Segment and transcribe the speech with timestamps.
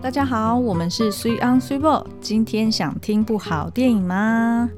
[0.00, 2.04] 大家好，我们是 Sweet on Sweet Boy。
[2.20, 4.70] 今天想听部好电影吗？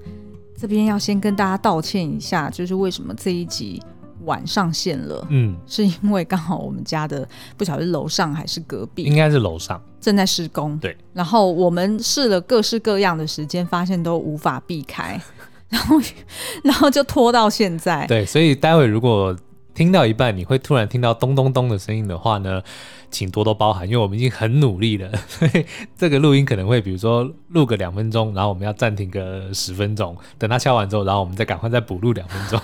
[0.59, 3.83] 这边要先跟大家道歉一下，就是为什么这一集
[4.25, 5.27] 晚上线了？
[5.29, 7.29] 嗯，是因为刚好我们家的
[7.59, 10.77] 不晓得是楼上还是隔壁，应该是楼上正在施工。
[10.79, 15.21] 对，然后我们试了各式各样的时间，发现都无法避开，
[15.69, 16.01] 然后
[16.65, 18.07] 然后就拖到现在。
[18.07, 19.37] 对，所以待会如果
[19.81, 22.63] 听到一半，你会突然听到咚咚咚的声音的话呢，
[23.11, 25.65] 请多多包涵，因为我们已经很努力了，所 以
[25.97, 32.61] 这个录音可能会比如说录个两分钟，然后我们要暂停个十分钟，等它敲完之后，然后我们再赶快再补录两分钟。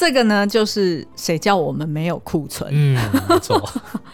[0.00, 2.70] 这个呢，就是谁叫我们没有库存？
[2.72, 3.60] 嗯，没错。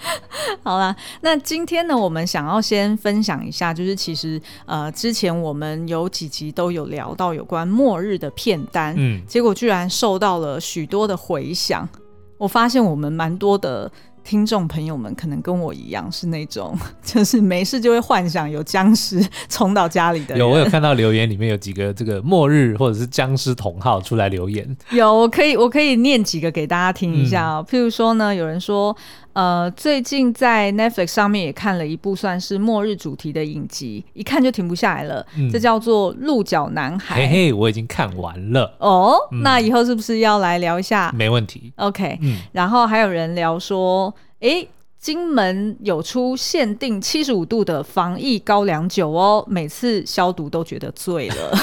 [0.64, 11.88] 好啦，那今天呢，我们想要先分享一下，就是其实呃，之前我们有几集都有聊到有关末日的片单，嗯，结果居然受到了许多的回响。
[12.36, 13.88] 我发现我们蛮多的。
[14.26, 20.36] 听众朋友们可能跟我一样是那种， 就是没事就会幻想有僵尸冲到家里的。
[20.36, 24.77] 有，我有看到留言里面有几个这个末日或者是僵尸同号出来留言。
[24.91, 27.64] 有，我可以我可以念几个给大家听一下哦。
[27.64, 28.96] 嗯、譬如说呢，有人说。
[29.37, 35.27] 呃，最近在 Netflix 上面也看了一部算是末日主题的影集，一看就停不下来了。
[35.37, 37.17] 嗯、这叫做《鹿角男孩》。
[37.19, 38.75] 嘿嘿，我已经看完了。
[38.79, 41.12] 哦，嗯、那以后是不是要来聊一下？
[41.14, 41.70] 没问题。
[41.77, 44.67] OK，嗯，然后还有人聊说，诶。
[44.98, 51.58] 金门有出限定七十五度的防疫高粱酒哦，每次消毒都觉得醉了，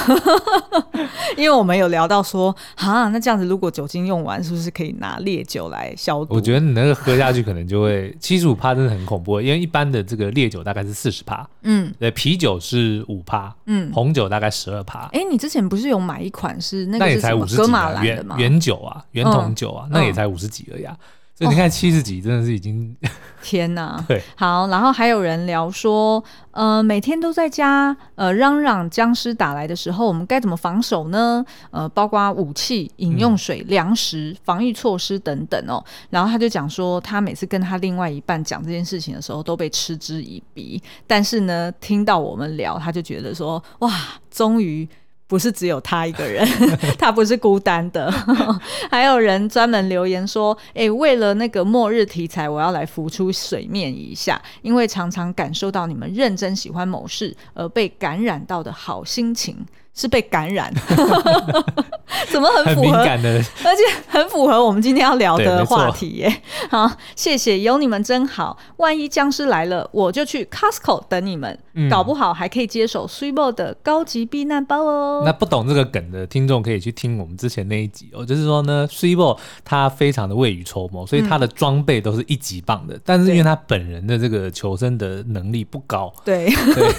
[1.36, 6.36] 因为我们有聊到说，啊，那这样子如果酒精用完，是不是可以拿烈酒来消毒？
[6.36, 15.10] 我觉得你那个喝下去可能就会七十五趴，真的很恐怖，因为一般的这个烈酒大概是四十帕，嗯，对，啤酒是五帕，嗯，红酒大概十二帕。
[15.12, 18.36] 哎、欸，你之前不是有买一款是那个是什么噶玛兰的吗？
[18.38, 20.96] 原酒啊，原桶酒啊，嗯、那也才五十几而已啊。
[21.36, 23.10] 所以你看七十几真的是已经、哦、
[23.42, 24.02] 天哪！
[24.06, 31.44] 对，好，然后还有人聊说，呃，每天都在家，呃，嚷嚷僵尸打来的时候，我们该怎么防守呢？
[31.72, 35.84] 呃，包括武器、饮用水、粮食、防御措施等等哦。
[36.08, 40.80] 然后他就讲说，他每次跟他另外一半讲这件事情的时候，都被嗤之以鼻。
[41.04, 43.90] 但是呢，听到我们聊，他就觉得说，哇，
[44.30, 44.88] 终于。
[45.26, 46.46] 不是只有他一个人，
[46.98, 48.10] 他不是孤单的，
[48.90, 60.72] 还有人专门留言说：“诶、为了那个末日题材，我要来浮出水面一下，因为常常感受到你们认真喜欢某事而被感染到的好心情。”是被感染，
[62.30, 62.98] 怎么很符合？
[62.98, 66.42] 而且很符合我们今天要聊的话题耶。
[66.68, 68.58] 好，谢谢，有你们真好。
[68.78, 75.22] 万一僵尸来了，我就去 Costco 等你们，嗯、搞不好还可以接手 Sweetbo 的高级避难包哦。
[75.24, 78.26] 那不懂这个梗的听众可以去听我们之前那一集哦。
[78.26, 82.96] 就是说呢，Sweetbo 他非常的未雨绸缪，所以他的装备都是一级棒的。
[82.96, 86.92] 嗯、但是因为他本人的这个求生的能力不高，对，对，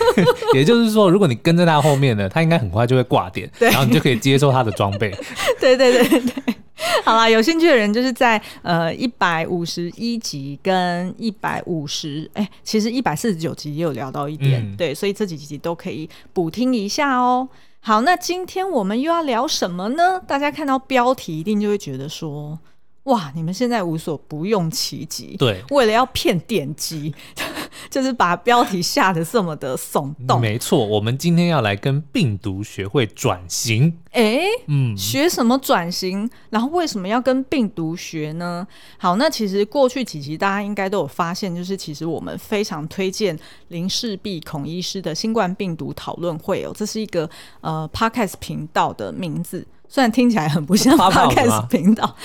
[0.55, 2.84] 也就是说，如果你跟在他后面呢，他应该很快。
[2.85, 5.09] 就会挂点，然后你就可以接受他的装备。
[5.59, 6.55] 对对对对，
[7.03, 17.47] 好啦，有兴趣的人就是在呃一百五十一集跟一百五十，哎，其实一百四十九集也有聊到一点，嗯、对，所以这几集都可以补听一下哦。
[17.79, 20.19] 好，那今天我们又要聊什么呢？
[20.25, 22.57] 大家看到标题一定就会觉得说，
[23.05, 27.13] 哇，你们现在无所不用其极，对，为了要骗点击。
[27.89, 30.39] 就是把标题下的这么的耸动。
[30.41, 33.95] 没错，我们今天要来跟病毒学会转型。
[34.11, 36.29] 哎、欸，嗯，学什么转型？
[36.49, 38.65] 然后为什么要跟病毒学呢？
[38.97, 43.37] 好，那其实过去几集大家应该都有发现，就是其实我们非常推荐
[43.67, 47.29] 林世璧孔医师的新冠病毒讨论会哦，这是一个
[47.61, 49.65] 呃 Podcast 频道的名字。
[49.87, 52.15] 虽然听起来很不像 Podcast 频道，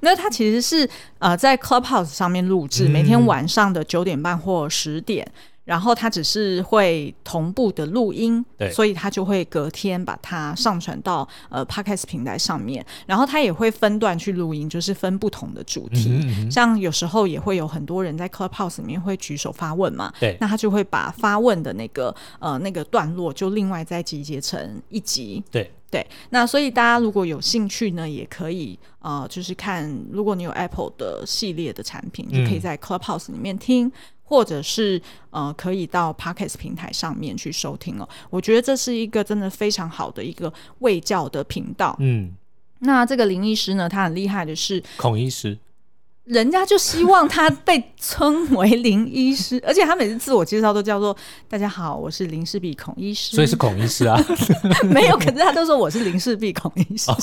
[0.00, 0.88] 那它其实是
[1.18, 8.68] 呃在 Clubhouse 上面录制，每天晚上的九点半或十点，嗯、然后它只是会同步的录音，对。
[8.72, 16.50] 所以它就会隔天把它上传到呃 Podcast 平台上面，然后它也会分段去录音，就是分不同的主题，嗯哼嗯哼。
[16.50, 25.70] 像有时候也会有很多人在 Clubhouse 里面会举手发问嘛，对，那他就会把发问的那个呃那个段落就另外再集结成一集，对。
[25.90, 33.92] 对，那所以大家如果有兴趣呢，也可以呃，就是看如果你有 Apple 的系列的产品，就可以在 Clubhouse 里面听，嗯、
[34.30, 38.08] 或者是呃，可以到 Podcast 平台上面去收听哦。
[38.30, 41.96] 我觉得这是一个真的非常好的一个卫教的频道。
[41.98, 42.32] 嗯，
[42.78, 45.58] 那这个林医师呢，他很厉害的是孔医师。
[46.30, 51.16] 人家就希望他被称为林医师，而且他每次自我介绍都叫做
[51.50, 54.16] “大家好，我是林氏璧孔医师”，所以是孔医师啊？
[54.88, 57.10] 没有，可是他都说我是林氏璧孔医师。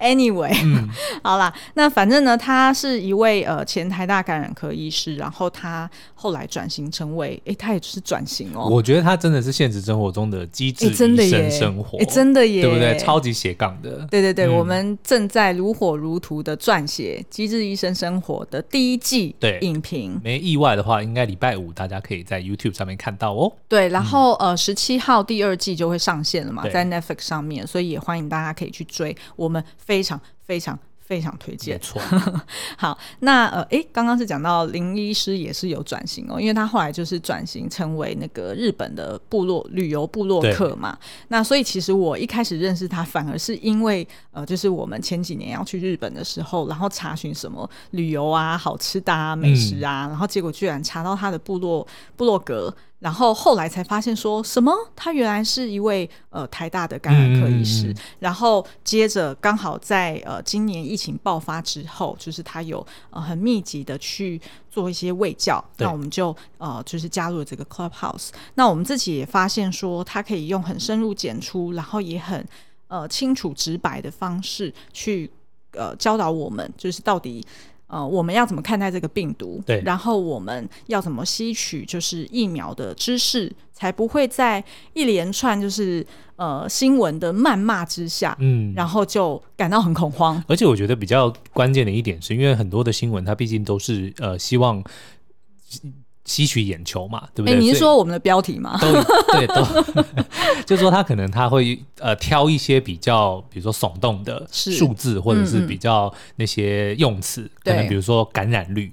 [0.00, 0.88] OK，Anyway，、嗯、
[1.22, 8.68] 好啦，那反正呢，他是一位呃前台大感染科医师，然后他后来转型成为，哎，他也是转型哦。
[8.70, 12.96] 我觉得他真的是现实生活中的机智医生生活，真的耶，对不对？
[12.96, 14.06] 超级斜杠的。
[14.10, 23.52] 对对对，嗯、我们正在如火如荼的撰写机智医生生活的第一季影评，没意外的话，应该礼拜五大家可以在 YouTube 上面看到哦。
[23.68, 30.78] 对，然后、嗯、呃，十七号第二季就会上线了嘛，在 Netflix 上面，所以也欢迎大家可以去追，我们非常非常。
[31.06, 32.02] 非常推荐，没错。
[32.76, 40.98] 好，那呃，诶，刚刚是讲到林医师也是有转型哦，因为他后来就是转型成为那个日本的部落旅游部落客嘛。
[41.28, 51.86] 那所以其实我一开始认识他，反而是因为呃，就是我们前几年要去日本的时候，然后查询什么旅游啊、好吃的啊、美食啊，嗯、然后结果居然查到他的部落
[52.16, 52.74] 部落格。
[52.98, 57.94] 然后后来才发现，说什么他原来是一位呃台大的感染科医师。
[58.18, 64.40] 然后接着刚好在呃今年疫情爆发之后，就是他有呃很密集的去
[64.70, 68.30] 做一些卫教，那我们就呃就是加入了这个 Clubhouse。
[68.54, 72.42] 那我们自己也发现说，他可以用很深入简出，然后也很
[72.88, 75.30] 呃清楚直白的方式去
[75.72, 77.46] 呃教导我们，就是到底。
[77.86, 79.62] 呃，我们要怎么看待这个病毒？
[79.66, 84.62] 对，然后我们要怎么吸取就是疫苗的知识，才不会在
[84.92, 86.06] 一连串就是
[86.36, 90.42] 呃新闻的谩骂之下，嗯，然后就感到很恐慌。
[90.48, 94.82] 而且我觉得比较关键的一点是，因为很多的新闻它毕竟都是呃希望。
[96.26, 97.54] 吸取眼球嘛，对不对？
[97.54, 98.78] 欸、你是说我们的标题吗？
[98.78, 98.92] 都
[99.32, 99.62] 对，都
[100.66, 108.92] 就是说他可能他会呃挑一些比较，比如说耸动的数字，或者是比较那些用词，嗯嗯可能比如说感染率。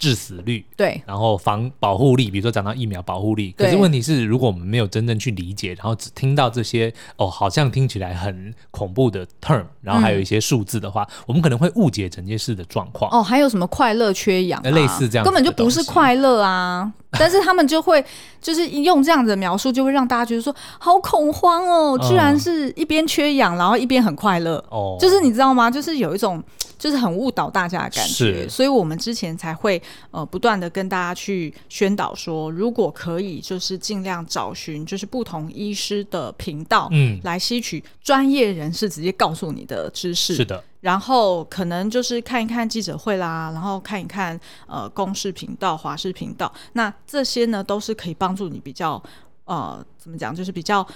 [0.00, 0.64] 致死率。
[0.76, 13.10] 对，然后防保护力，比如说讲到疫苗保护力，可是问题是，如果我们没有真正去理解，然后只听到这些哦，好像听起来很恐怖的 term，然后还有一些数字的话，嗯、我们可能会误解整件事的状况。
[13.12, 16.90] 哦，还有什么快乐缺氧、啊，类似这样，根本就不是快乐啊！
[17.12, 18.02] 但是他们就会
[18.40, 24.64] 就是用这样子的描述，就会让大家觉得说好恐慌哦，居然是一边缺氧，然后一边很快乐。
[24.70, 25.70] 哦，就是你知道吗？
[25.70, 26.42] 就是有一种。
[26.80, 29.80] 就是很误导大家的感觉，所以我们之前才会
[30.10, 40.64] 呃不断的跟大家去宣导说，如果可以，就是尽量找寻就是不同医师的频道，嗯，来吸取专业人士直接告诉你的知识，是的。
[40.80, 49.00] 然后可能就是看一看记者会啦，然后看一看呃公视频道、华视频道，那这些呢都是可以帮助你比较
[49.44, 50.86] 呃怎么讲，就是比较。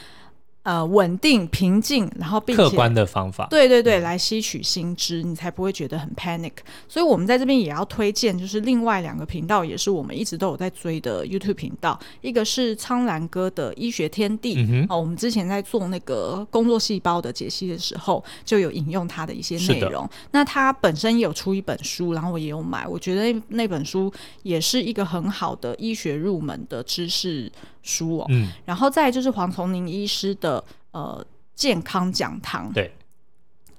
[0.65, 6.53] 呃，稳定、平静，然后并且客观的方法，对对对，来吸取新知，你才不会觉得很 panic。
[6.89, 12.01] 所以，我们在这边也要推荐，就是另外两个频道，也是我们一直都有在追的 YouTube 频道。
[12.23, 20.09] 一个是苍兰哥的医学天地，嗯，哦，我们之前在做那个工作细胞的解析的时候，就有引用他的一些内容。
[20.31, 24.11] 那他本身也有出一本书，然后我也有买，我觉得那那本书
[24.43, 27.53] 也是一个很好的医学入门的知识。
[27.85, 32.93] 书哦，嗯，然后再就是黄崇宁医师的呃健康讲堂，对，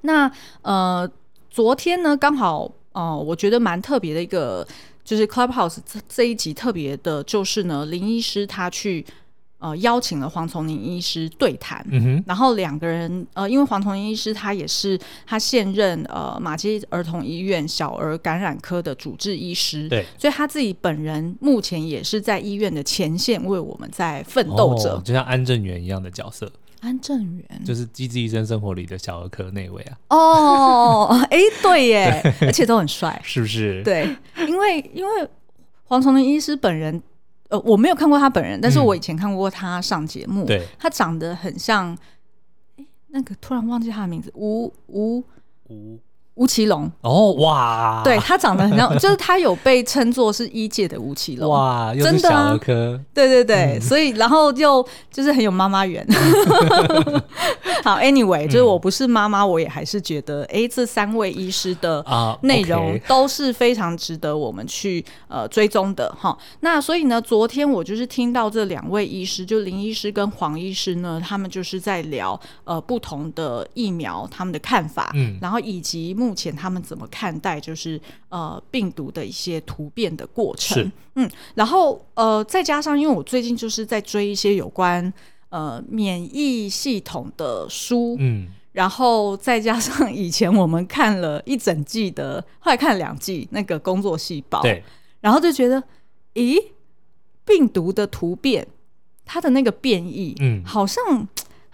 [0.02, 0.32] 那
[0.62, 1.10] 呃
[1.50, 4.66] 昨天呢刚好呃我觉得蛮特别的一个
[5.04, 9.06] 就是 Clubhouse 这这一集特别的就是呢林医师他去。
[9.58, 11.84] 呃，邀请了黄崇宁医师对谈，
[12.28, 26.52] 然后两个人，呃，因为黄崇宁医师他也是他现任呃马偕儿童医院小儿感染科的主治医师，对，所以他自己本人目前也是在医院的前线为我们在奋斗着，哦，就像安正元一样的角色。
[26.82, 29.98] 安正元就是《机智医生生活》里的小儿科那位啊。
[30.10, 33.82] 哦，哎， 对耶，对而且都很帅，是不是？
[33.84, 34.16] 对，
[34.48, 35.28] 因为因为
[35.86, 37.02] 黄崇宁医师本人。
[37.50, 40.44] 呃，我没有看过他本人，但是我以前看过他上节目。
[40.44, 41.98] 嗯、对，他长得很像，
[42.78, 45.24] 哎、那个突然忘记他的名字，吴吴
[45.70, 46.00] 吴。
[46.36, 56.06] 吴奇隆哦，哇，对，他长得很像， 就是他有被称作是一届的吴奇隆哇，真的啊，对对对，嗯、所以然后就就是很有妈妈缘。
[57.86, 62.04] 好，Anyway，就是我不是妈妈，我也还是觉得，哎、欸，这三位医师的
[62.42, 66.38] 内容都是非常值得我们去呃追踪的哈。
[66.62, 76.14] 那所以呢，昨天我就是听到这两位医师，就林医师跟黄医师呢，他们就是在聊呃不同的疫苗他们的看法，嗯，然后以及。
[76.26, 80.84] 目前他们怎么看待就是呃病毒的一些突变的过程？
[80.84, 80.92] 是。
[81.16, 85.14] 嗯，然后呃再加上，因为我最近就是在追一些有关
[85.50, 94.84] 呃免疫系统的书，嗯，然后再加上以前我们看了一整季的，后来看了两季那个工作细胞，对，
[95.22, 95.82] 然后就觉得，
[96.34, 96.62] 咦，
[97.46, 98.68] 病毒的突变，
[99.24, 101.02] 它的那个变异，嗯，好像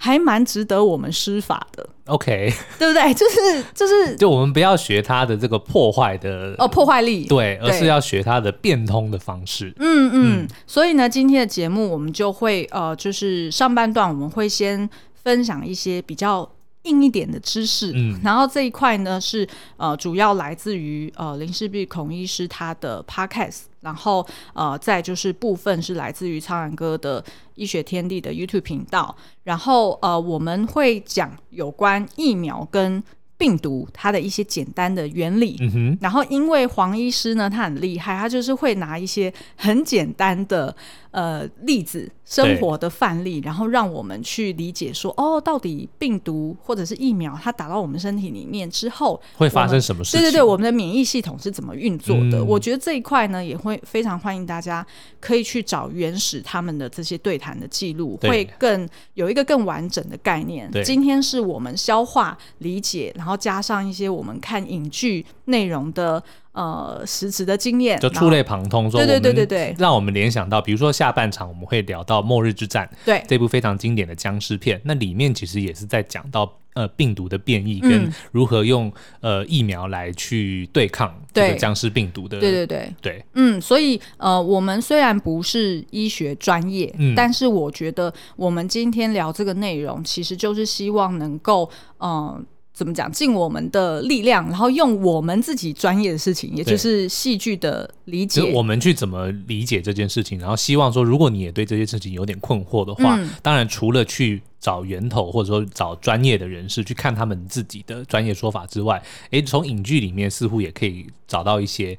[0.03, 1.87] 还蛮值得我们施法的。
[2.05, 3.13] OK， 对不对？
[3.13, 9.71] 就是就是， 就我们不要学他的这个破坏的哦破坏力，对，而是要学他的变通的方式。
[9.77, 16.49] 嗯嗯，所以呢，今天的节目我们就会呃，就是上半段我们会先分享一些比较。
[16.83, 19.47] 硬一点的知识，嗯，然后这一块呢是
[19.77, 27.23] 呃主要来自于呃林氏璧孔医师他的 podcast，然后呃再就是部分是来自于苍蓝鸽的
[27.55, 33.03] 医学天地的 YouTube 频道，然后呃我们会讲有关疫苗跟
[33.37, 35.57] 病毒它的一些简单的原理，
[35.99, 40.75] 然后因为黄医师呢他很厉害，他就是会拿一些很简单的。
[41.11, 50.21] 呃，例子生活的范例，然后让我们去理解说，哦，到底病毒或者是疫苗，它打到我们身体里面之后会发生什么事情？
[50.21, 52.39] 对对对，我们的免疫系统是怎么运作的？
[52.39, 54.85] 嗯、我觉得这一块呢，也会非常欢迎大家
[55.19, 60.71] 可以去找原始他们的这些对谈的记录，会更有一个更完整的概念。
[60.85, 66.23] 今天是我们消化理解，然后加上一些我们看影剧内容的。
[66.53, 73.23] 呃，实质的经验就触类旁通，说对对对对对，让我们联想到，比如说下半场我们会聊到《末日之战》，对。
[73.27, 78.91] 这部非常经典的僵尸片，那里面其实也是在讲到呃病毒的变异跟如何用
[79.21, 82.93] 呃疫苗来去对抗这个僵尸病毒的，对对对。
[83.01, 92.09] 对，嗯，所以呃我们虽然不是医学专业，嗯，但是我觉得我们今天聊这个内容，其实就是希望能够嗯。
[92.11, 92.43] 呃
[92.73, 93.11] 怎么讲？
[93.11, 100.39] 尽我们的力量，然后用我们自己专业的事情，也就是戏剧的理解，我们去怎么理解这件事情。
[100.39, 109.01] 然后希望说，如果你也对这些事情有点困惑的话，嗯、当然除了去找源头，或者说找专业的人士去看他们自己的专业说法之外，
[109.31, 111.97] 诶，从影剧里面似乎也可以找到一些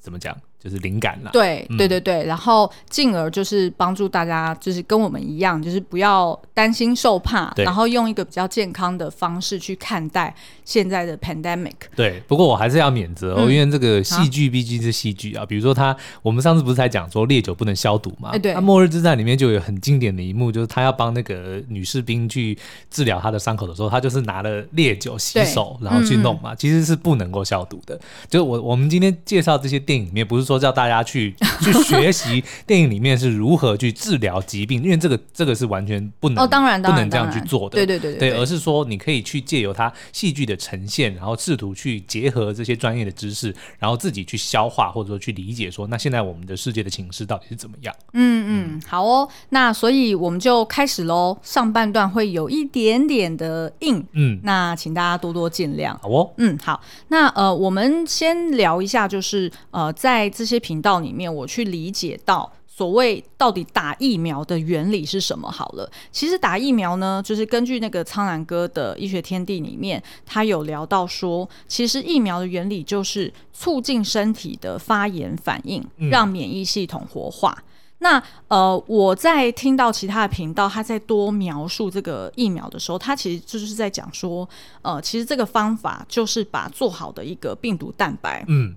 [0.00, 0.36] 怎么讲？
[0.64, 11.74] 就是灵感了，对对对对，然后进而就是帮助大家，就是跟我们一样，就是不要担心受怕，然后用一个比较健康的方式去看待现在的 pandemic。
[11.94, 15.44] 对，不过我还是要免责哦，因为这个戏剧毕竟是戏剧啊。
[15.44, 18.30] 比如说他，我们上次不是才讲说烈酒不能消毒嘛？
[18.30, 18.54] 哎，对。
[18.54, 22.56] 那《末日之战》里面就有很经典的一幕，就是他要帮那个女士兵去
[22.90, 28.00] 治疗她的伤口的时候，他就是拿了烈酒洗手，然后去弄嘛，其实是不能够消毒的。
[28.30, 30.53] 就是我我们今天介绍这些电影里面，不是说。
[30.58, 47.94] 叫大家去 去学习电影里面是如何去治疗疾病，因为这个这个是完全不能哦，当然，不能这样去做的，对对对对，对，而是说你可以去借由它戏剧的呈现，然后试图去结合这些专业的知识，然后自己去消化或者说去理解说，那现在我们的世界的情势到底是怎么样？
[48.12, 65.88] 嗯嗯，好哦，那所以我们就开始喽，上半段会有一点点的硬，嗯，那请大家多多见谅，好哦，嗯好，那呃我们先聊一下，就是呃在这些频道里面，我去理解到所谓到底打疫苗的原理是什么好了。
[66.10, 77.56] 其实打疫苗呢，就是根据那个苍兰哥的医学天地里面，他有聊到说，其实疫苗的原理就是促进身体的发炎反应，让免疫系统活化。
[77.58, 77.64] 嗯、
[77.98, 84.48] 那呃，我在听到其他的频道，他在多描述这个疫苗的时候，他其实就是在讲说，
[84.82, 88.74] 呃，其实这个方法就是把做好的一个病毒蛋白，嗯。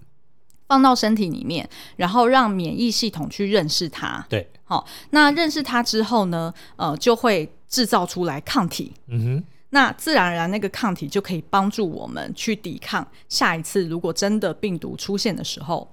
[0.67, 4.25] 放到身体里面，然后让免疫系统去认识它。
[4.29, 8.93] 对，好，那认识它之后呢，呃，就会制造出来抗体。
[9.07, 15.91] 嗯哼，那自然而然那个抗体就可以帮助我们去抵抗下一次如果真的病毒出现的时候。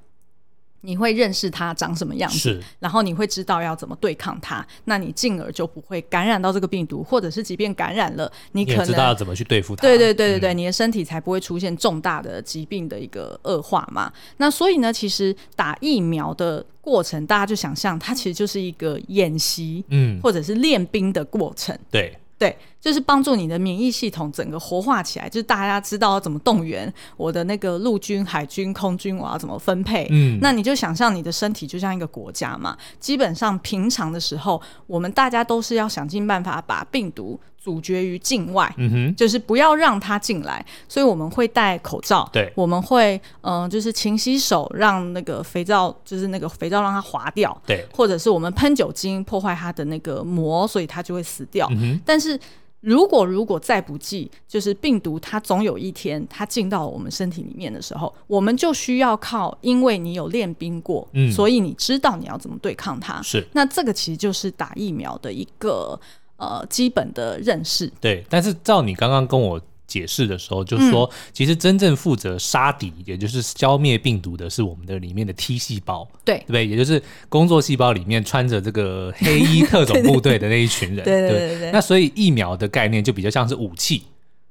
[0.84, 9.82] 你会认识它长什么样子，然后你会知道要怎么对抗它，那你进而就不会感染到这个病毒，或者是即便感染了，你可能知道要怎么去对付它。
[9.82, 14.12] 对对对对对，嗯、你的身体才不会出现重大的疾病的一个恶化嘛。
[14.36, 21.76] 那所以呢，其实打疫苗的过程，大家就想象它其实就是一个演习，嗯，或者是练兵的过程。
[21.90, 22.16] 对。
[22.44, 30.06] 对，就是帮助你的免疫系统整个活化起来，就是大家知道要怎么动员我的那个陆军、海军、空军，我要怎么分配。
[30.10, 32.76] 嗯，那你就想象你的身体就像一个国家嘛。
[33.00, 40.62] 基本上平常的时候，我们大家都是要想尽办法把病毒阻绝于境外，嗯哼，就是不要让它进来。
[40.86, 51.66] 所以我们会戴口罩，对，我们会嗯、呃，就是勤洗手，让那个肥皂，就是那个肥皂让它滑掉，对，或者是我们喷酒精破坏它的那个膜，所以它就会死掉。
[51.70, 52.38] 嗯，但是
[52.80, 63.22] 如果如果再不济，就是病毒它总有一天它进到我们身体里面的时候，我们就需要靠，因为你有练兵过，嗯，所以你知道你要怎么对抗它。
[63.22, 65.98] 是，那这个其实就是打疫苗的一个。
[66.44, 67.90] 呃，基本的认识。
[68.00, 76.66] 对，但是照你刚刚跟我解释的时候，就是说其实真正负责杀敌，嗯、也就是消灭病毒的是我们的里面的 T 细胞，对对不对？
[76.66, 81.70] 也就是工作细胞里面穿着这个黑衣特种部队的那一群人，对对对对，对。
[81.72, 84.02] 那所以疫苗的概念就比较像是武器，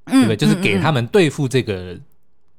[0.05, 0.35] 对不对？
[0.35, 1.97] 就是给他们对付这个。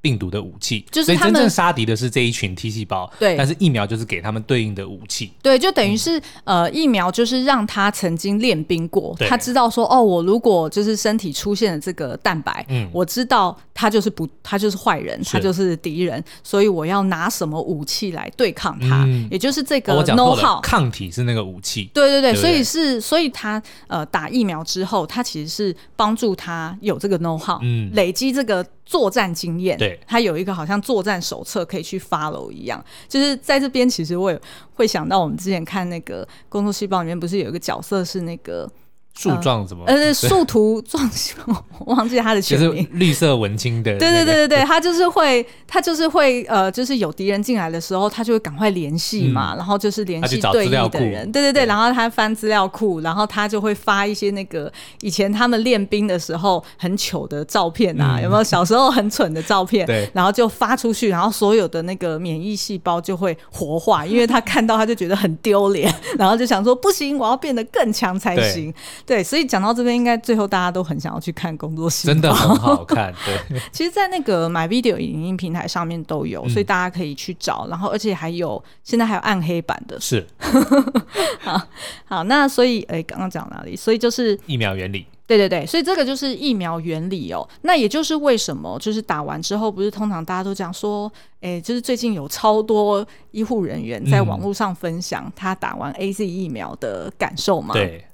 [0.05, 3.35] 病毒的武器，就是所以真正杀敌的是这一群 T 细胞，对。
[3.39, 28.65] 但是疫苗就是给他们对应的武器，对，就等于是、嗯、呃，疫苗就是让他曾经练兵过，他知道说，哦，我如果就是身体出现了这个蛋白，嗯，我知道他就是不，他就是坏人，他就是敌人，所以我要拿什么武器来对抗他，嗯、也就是这个 know how，抗体是那个武器，对对对，对对对，所以是，所以他呃打疫苗之后，他其实是帮助他有这个 know how，嗯，累积这个。
[28.85, 34.41] 作战经验，对，他有一个好像作战手册可以去 follow 一样，就是在这边，其实我也
[34.75, 38.71] 会想到我们之前看那个工作细胞里面，不是有一个角色是那个。
[39.17, 39.85] 树状怎么？
[39.87, 41.09] 呃，树图状，
[41.79, 42.71] 我忘记他的全名。
[42.71, 44.01] 就是绿色文青的、那个。
[44.01, 51.31] 对对对对对，他就是会，他就是会，呃，就是有敌人进来的时候，他就会赶快联系嘛、嗯，然后就是联系对应的人。
[51.31, 59.87] 对对对，然后他翻资料库，然后他就会发一些那个以前他们练兵的时候很糗的照片啊、嗯，有没有小时候很蠢的照片？
[59.87, 68.75] 对，然后就发出去，然后所有的那个免疫细胞就会活化，因为他看到他就觉得很丢脸，然后就想说不行，我要变得更强才行。
[69.07, 73.13] 对，所以讲到这边，应该最后大家都很想要去看工作细胞，真的很好看。
[73.25, 77.67] 对， 其实，在那个 MyVideo 影音平台上面都有，所以大家可以去找。
[77.69, 80.01] 然后，而且还有现在还有暗黑版的。
[80.01, 80.27] 是，
[81.41, 81.61] 好，
[82.07, 83.77] 好，那所以，哎，刚刚讲哪里？
[83.77, 85.07] 所以就是疫苗原理。
[85.27, 87.49] 对对对，所以这个就是疫苗原理哦。
[87.63, 97.73] 那也就是为什么，就是打完之后，不是通常大家都讲说，哎，就是最近有超多医护人员在网络上分享他打完 AZ 疫苗的感受嘛？
[97.73, 98.05] 对。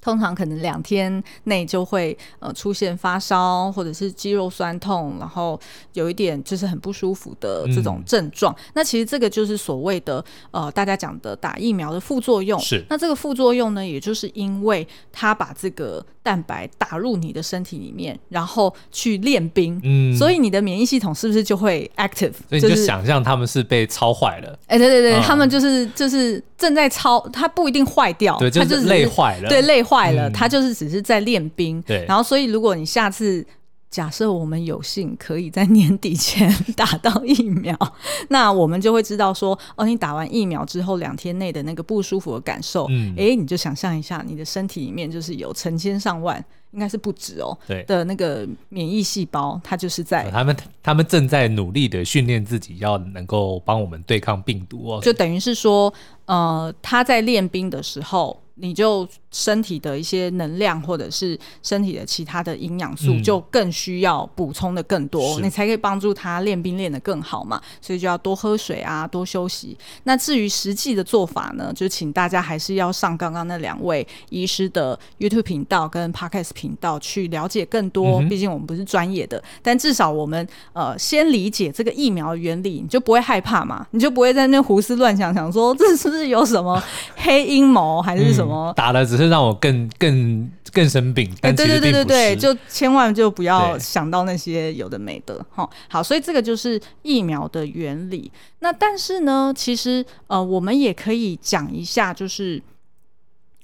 [0.00, 5.60] 通常可能两天内就会呃出现发烧或者是肌肉酸痛，然后
[5.92, 8.54] 有一点就是很不舒服的这种症状。
[8.54, 12.58] 嗯、那其实这个就是所谓的呃大家讲的打疫苗的副作用。
[12.60, 12.82] 是。
[12.88, 19.78] 那这个副作用呢，也就是因为它把这个蛋白打入你的身体里面，然后去练兵。
[19.84, 20.16] 嗯。
[20.16, 22.32] 所以你的免疫系统是不是就会 active？
[22.48, 24.58] 所以你就想象他们是被操坏了。
[24.66, 29.84] 哎、就是，对对对、嗯，他们就是就是正在操，它不一定坏掉，对，就是累坏了，对，累。
[29.90, 31.82] 坏了，他就是只是在练兵。
[31.82, 33.44] 对，然后所以如果你下次
[33.90, 37.76] 假设我们有幸可以在年底前打到疫苗，
[38.30, 55.92] 那我们就会知道说，哦，你打完疫苗之后两天内的那个不舒服的感受，嗯，哎，你就想象一下，你的身体里面就是有成千上万，应该是不止哦，对的那个免疫细胞，它就是在他们他们正在努力的训练自己，要能够帮我们对抗病毒哦，就等于是说，
[56.26, 58.40] 呃，他在练兵的时候。
[58.60, 67.60] 你就身体的一些能量，或者是身体的其他的营养素，就更需要补充的更多，嗯，你才可以帮助他练兵练得更好嘛。
[67.80, 69.76] 所以就要多喝水啊，多休息。
[70.04, 78.20] 那至于实际的做法呢，就请大家还是要上刚刚那两位医师的 YouTube 频道跟 Podcast 频道去了解更多。
[78.28, 86.82] 毕竟我们不是专业的，但至少我们呃先理解这个疫苗原理，你就不会害怕嘛，你就不会在那胡思乱想，想说这是不是有什么
[87.16, 88.49] 黑阴谋还是什么？
[88.76, 91.54] 打的只是让我更更更生病，但。
[91.54, 95.68] 对对对对对，就千万就不要想到那些有的没的哈。
[95.88, 98.30] 好，所以这个就是疫苗的原理。
[98.60, 102.62] 那但是呢，其实呃，我们也可以讲一下，就是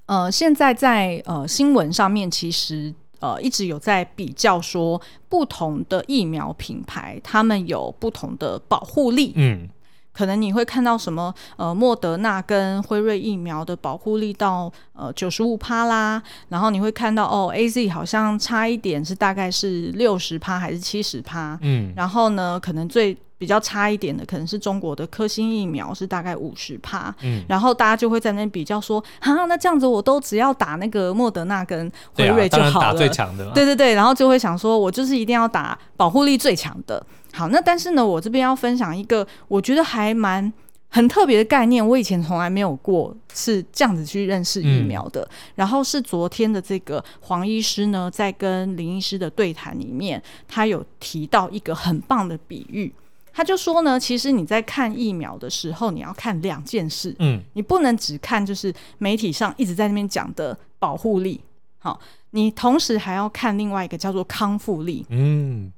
[0.05, 9.33] 呃，现在在呃新闻上面，其实呃一直有在比较说不同的疫苗品牌，他们有不同的保护力。
[9.35, 9.69] 嗯。
[10.17, 11.31] 可能你会看到什么？
[11.57, 21.55] 呃，莫德纳跟辉瑞疫苗的保护力到呃九十五趴啦，然后你会看到哦，AZ 好像差一点是大概是六十趴还是七十趴？
[21.61, 27.13] 嗯，然后呢，可能最比较差一点的可能是中国的科兴疫苗是大概五十趴。
[27.21, 33.51] 嗯，然后大家就会在那比较说，啊，那这样子我都只要打那个莫德纳跟辉瑞就好了，对啊，打最强的。
[33.51, 37.05] 对对对，然后就会想说，我就是一定要打保护力最强的。
[37.33, 40.51] 好，那但是呢，我这边要分享一个我觉得还蛮
[40.89, 45.21] 很特别的概念，我以前从来没有过是这样子去认识疫苗的。
[45.21, 52.91] 嗯、然后是昨天的这个黄医师呢，在跟林医师的对谈里面，他有提到一个很棒的比喻，
[53.37, 61.39] 他就说呢，其实你在看疫苗的时候，你要看两件事，嗯，你不能只看就是媒体上一直在那边讲的保护力，
[61.77, 61.99] 好，
[62.31, 65.71] 你同时还要看另外一个叫做康复力，嗯。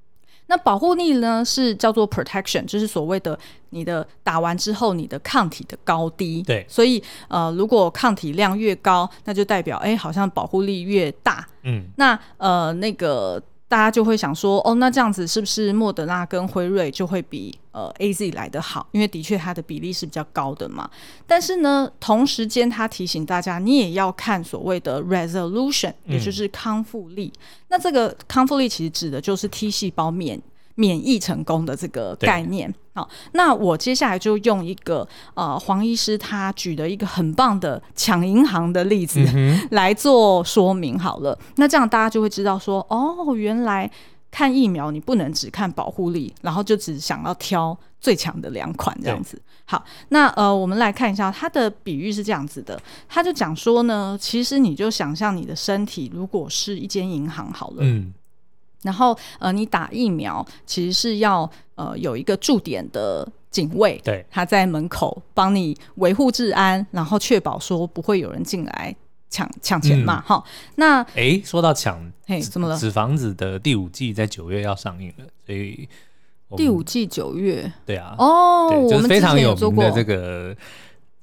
[0.48, 3.38] 那保护力呢，是叫做 protection，就是所谓的
[3.72, 6.41] 你的打完之后你的抗体的高低。
[6.41, 11.48] 对，所以呃，如果抗体量越高，那就代表哎，好像保护力越大。
[11.63, 13.39] 嗯，那呃，那个
[13.70, 18.88] 大家就会想说，哦，那这样子是不是莫德纳跟辉瑞就会比呃 AZ 来得好？
[18.92, 20.90] 因为的确它的比例是比较高的嘛。
[21.28, 27.32] 但是呢，同时间他提醒大家，你也要看所谓的 resolution，也就是康复力。
[27.36, 30.42] 嗯、那这个康复力其实指的就是 T 细胞免
[30.80, 32.74] 免疫成功的这个概念。
[32.94, 39.20] 好，那我接下来就用一个呃黄医师他举的一个很棒的抢银行的例子
[39.72, 41.38] 来做说明好了。
[41.42, 43.89] 嗯、那这样大家就会知道说，哦，原来
[44.32, 49.42] 看疫苗你不能只看保护力，然后就只想要挑最强的两款这样子。
[49.65, 57.78] 好，那呃我们来看一下他的比喻是这样子的，他就讲说呢，其实你就想象你的身体如果是一间银行好了。
[57.82, 58.13] 嗯
[58.82, 68.96] 然后，呃，你打疫苗其实是要呃有一个驻点的警卫，对，他在门口帮你维护治安，然后确保说不会有人进来
[69.30, 70.74] 抢抢钱嘛，哈、嗯。
[70.76, 72.78] 那哎，说到抢，嘿，怎么了？
[72.78, 75.88] 纸房子的第五季在九月要上映了，所以
[76.56, 80.56] 第五季九月，对啊，哦，对就是非常有名的这个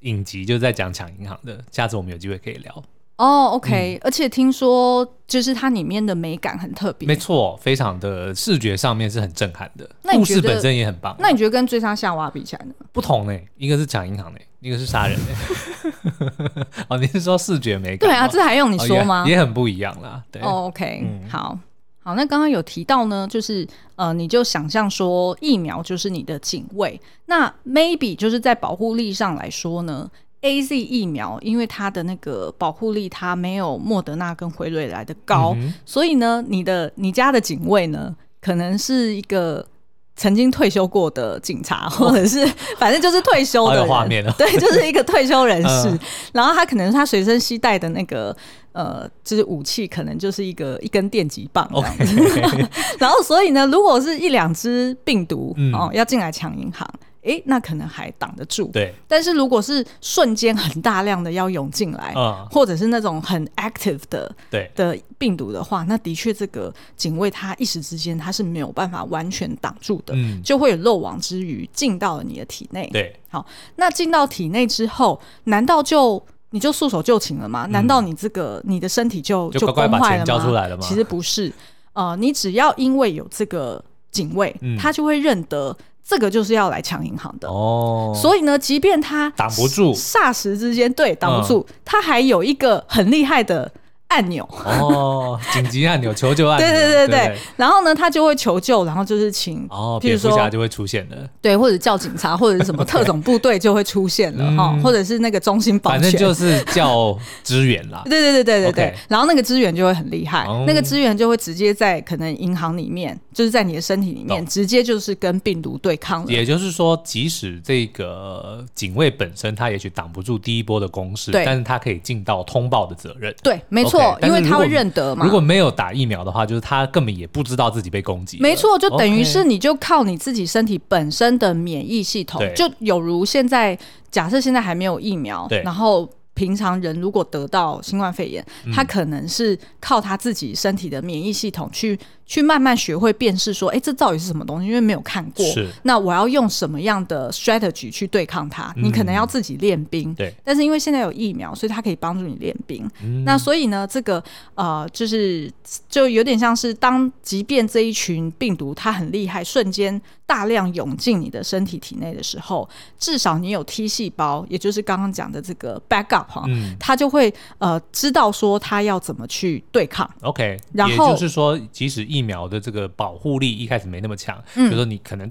[0.01, 1.64] 影集，就是在讲抢银行的。
[1.73, 2.85] 下次我们有机会可以聊。
[3.16, 9.88] 哦、oh，OK，、嗯、而且听说就是它里面的美感很特别，没错，非常的视觉上面是很震撼的。
[10.02, 11.16] 那故事本身也很棒。
[11.18, 12.74] 那你觉得跟追杀夏娃比起来呢？
[12.92, 16.66] 不同呢，一个是抢银行的，一个是杀人的。
[16.88, 18.09] 哦，你是说视觉美感？
[18.11, 19.22] 对啊，这还用你说吗？
[19.22, 20.22] 哦、也，也很不一样啦。
[20.31, 21.59] 对、oh，OK，、嗯、好
[22.02, 22.14] 好。
[22.14, 30.11] 那刚刚有提到呢，就是呃，你就想象说疫苗就是你的警卫，那 maybe 就是在保护力上来说呢。
[30.42, 39.66] A Z 疫苗，因为它的那个保护力，它没有莫德纳跟辉瑞来的高，嗯、所以呢，你的你家的警卫呢，可能是一个
[40.14, 42.46] 曾经退休过的警察，或者是
[42.79, 45.88] 反正就是退休的画面对，就是一个退休人士。
[45.90, 45.99] 嗯、
[46.33, 48.37] 然后他可能他随身携带的那个
[48.72, 52.68] 呃，就是武器，可能就是一个一根电击棒这样子。
[53.01, 56.88] 然后，所以呢，如果是一两只病毒、嗯、哦要进来抢银行。
[57.27, 58.69] 诶，那可能还挡得住。
[58.73, 72.89] 对，但是如果是瞬间很大量的要涌进来，嗯，或者是那种很 active 的对的病毒的话，那的确这个警卫他一时之间他是没有办法完全挡住的，嗯，就会有漏网之鱼进到了你的体内。
[72.93, 77.67] 对，好，那进到体内之后，难道就你就束手就擒了吗？
[77.67, 80.83] 嗯，难道你这个你的身体就就乖乖把钱交出来了吗？
[80.87, 81.53] 其实不是，
[81.93, 85.77] 呃，你只要因为有这个警卫，嗯，他就会认得。
[86.07, 87.49] 这个就是要来抢银行的。
[87.49, 93.73] 哦，所以呢，即便他挡不住，霎时之间对挡不住，他还有一个很厉害的。
[94.09, 94.49] 按钮。
[94.64, 96.66] 哦，紧急按钮，求救按钮。
[96.66, 108.03] 对对对对，对然后呢，他就会求救，然后就是请哦，蝙蝠侠就会出现了，对，或者叫警察，或者是什么特种部队就会出现了哈，嗯、或者是那个中心保全，反正就是叫支援啦。
[108.05, 116.33] 对对对对对对，Okay 然后那个支援就会很厉害，嗯、那个支援就会直接在可能银行里面，就是在你的身体里面，直接就是跟病毒对抗了。
[116.33, 121.45] 也就是说，即使这个警卫本身他也许挡不住第一波的攻势，对。
[121.45, 123.35] 但是他可以尽到通报的责任。
[123.42, 124.19] 对，没错。
[124.23, 125.25] 因为他会认得嘛。
[125.25, 128.39] 如果没有打疫苗的话，就是他根本也不知道自己被攻击。
[128.41, 133.79] 没错，就等于是你就靠你自己身体本身的免疫系统，就有如现在
[134.11, 136.09] 假设现在还没有疫苗，然后。
[136.37, 144.67] 平常人如果得到新冠肺炎，嗯、他可能是靠他自己身体的免疫系统去去慢慢学会辨识，说，哎、欸，这到底是什么东西？
[144.67, 148.73] 因为没有看过，是那我要用什么样的 strategy 去对抗它？
[148.77, 150.35] 嗯、你可能要自己练兵，对。
[150.43, 152.89] 但是因为现在有疫苗，所以它可以帮助你练兵。
[153.03, 154.23] 嗯、那所以呢，这个
[154.55, 155.51] 呃，就是
[155.89, 166.27] 就有点像是当，即便这一群病毒它很厉害，瞬间大量涌进你的身体体内的时候，至少你有 T 细胞，也就是刚刚讲的这个 backup。
[166.49, 170.09] 嗯，他就会呃知道说他要怎么去对抗。
[170.23, 175.31] OK，然后也就是说，即使疫苗的这个保护力一开始没那么强，嗯，就是说你可能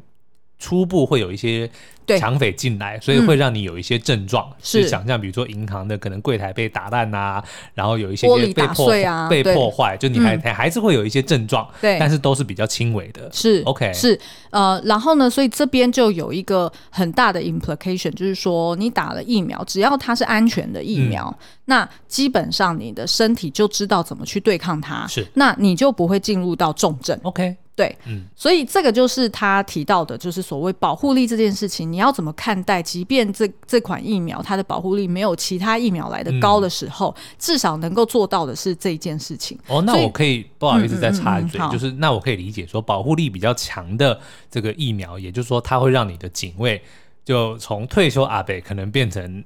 [0.59, 1.69] 初步会有一些。
[2.19, 4.87] 抢匪进来，所以会让你有一些症状，是。
[4.87, 13.27] 想象，比如说银行的可能柜台被打烂啊，然后有一些玻璃打碎啊，被破坏，就你还还还是会有一些症状，对，但是都是比较轻微的。
[13.33, 14.19] 是 OK，是。
[14.51, 27.19] 呃，然后呢，所以这边就有一个很大的 implication，就是说你打了疫苗，只要它是安全的疫苗，那基本上你的身体就知道怎么去对抗它，是，那你就不会进入到重症。
[27.23, 27.57] OK。
[27.75, 32.81] 对，嗯，所以这个就是他提到的，就是所谓保护力这件事情，你要怎么看待？
[32.81, 39.59] 即便这这款疫苗它的保护力没有其他疫苗来的高的时候，嗯、至少能够做到的是这一件事情。
[39.67, 44.17] 哦，那我可以不好意思再插一嘴，嗯嗯嗯、就是那我可以理解说，保护力比较强的
[44.49, 46.81] 这个疫苗，也就是说，它会让你的警卫
[47.25, 49.43] 就从退休阿伯可能变成。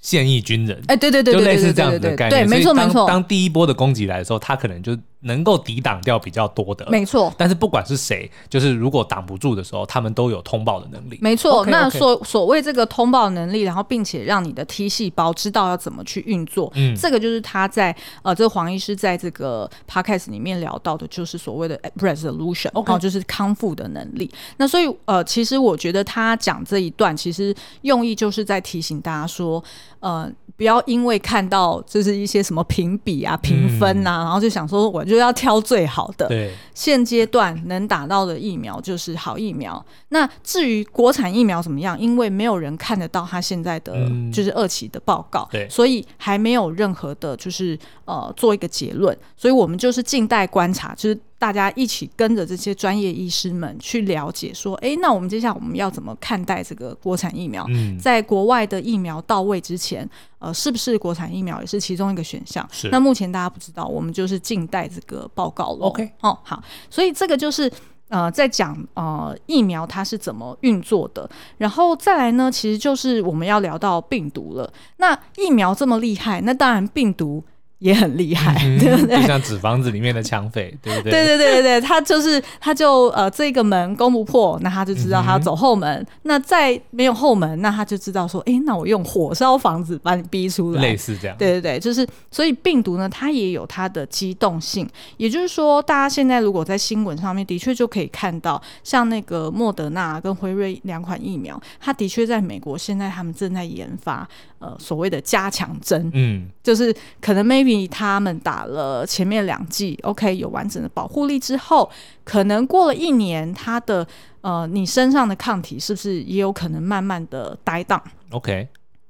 [0.00, 2.46] 现役军人，哎，对对对，就类似这样子的概念。
[2.46, 3.08] 对，没错没错。
[3.08, 7.30] 当第一波的攻击来的时候，他可能就能够抵挡掉比较多的，没错。
[7.36, 11.18] 但是不管是谁，就是如果挡不住的时候，他们都有通报的能力。
[11.20, 11.66] 没错。
[11.66, 22.98] Okay, 那所.所谓这个通报能力，然后并且让你的 T 细胞知道要怎么去运作，嗯，这个就是他在呃，这个黄医师在这个 podcast 里面聊到的，就是所谓的 resolution，哦，Okay.
[22.98, 24.30] 就是康复的能力。
[24.56, 29.62] 那所以呃，其实我觉得他讲这一段，其实用意就是在提醒大家说，
[30.00, 30.30] 呃。
[30.56, 36.28] 不要因为看到就是一些什么评比啊、评分呐、啊，嗯、然后就想说我就要挑最好的。
[36.28, 39.84] 对，现阶段能打到的疫苗就是好疫苗。
[40.10, 41.98] 那至于国产疫苗怎么样？
[41.98, 43.94] 因为没有人看得到它现在的
[44.32, 49.16] 就是二期的报告，对、嗯，所以还没有任何的，就是呃做一个结论。
[49.36, 51.18] 所以我们就是静待观察，就是。
[51.38, 57.66] 大家一起跟着这些专业医师们去了解，说，哎，那我们接下来我们要怎么看待这个国产疫苗？
[57.68, 62.66] 嗯，在国外的疫苗到位之前，呃，是不是国产疫苗也是其中一个选项？
[62.72, 62.88] 是。
[62.88, 65.86] 那目前大家不知道，我们就是静待这个报告了。
[65.86, 67.70] OK，哦，好，所以这个就是
[68.08, 74.72] 呃，在讲呃疫苗它是怎么运作的，然后再来呢，其实就是我们要聊到病毒了。
[74.96, 77.44] 那疫苗这么厉害，那当然病毒。
[77.78, 79.20] 也很厉害，嗯、对不对？
[79.20, 81.12] 就像纸房子里面的抢匪， 对不对？
[81.12, 86.00] 对对对对对，他就是他就呃，这个门攻不破，那他就知道他要走后门。
[86.00, 91.36] 嗯、那再没有后门，那他就知道说，哎，那我用火烧房子把你逼出来，类似这样。
[91.36, 94.88] 对对对，就是所以病毒呢，它也有它的机动性。
[95.16, 104.26] 也就是说，大家现在如果在新闻上面的确就可以看到，像那个莫德纳跟辉瑞两款疫苗，它的确在美国现在他们正在研发
[104.64, 107.74] 呃所谓的加强针，嗯，就是可能 maybe。
[107.86, 111.88] 他们打了前面两剂，OK，有完整的保护力之后，
[112.24, 114.06] 可能过了一年，他的
[114.40, 118.00] 呃，你身上的抗体是不是也有可能慢慢的 die down
[118.30, 118.66] OK，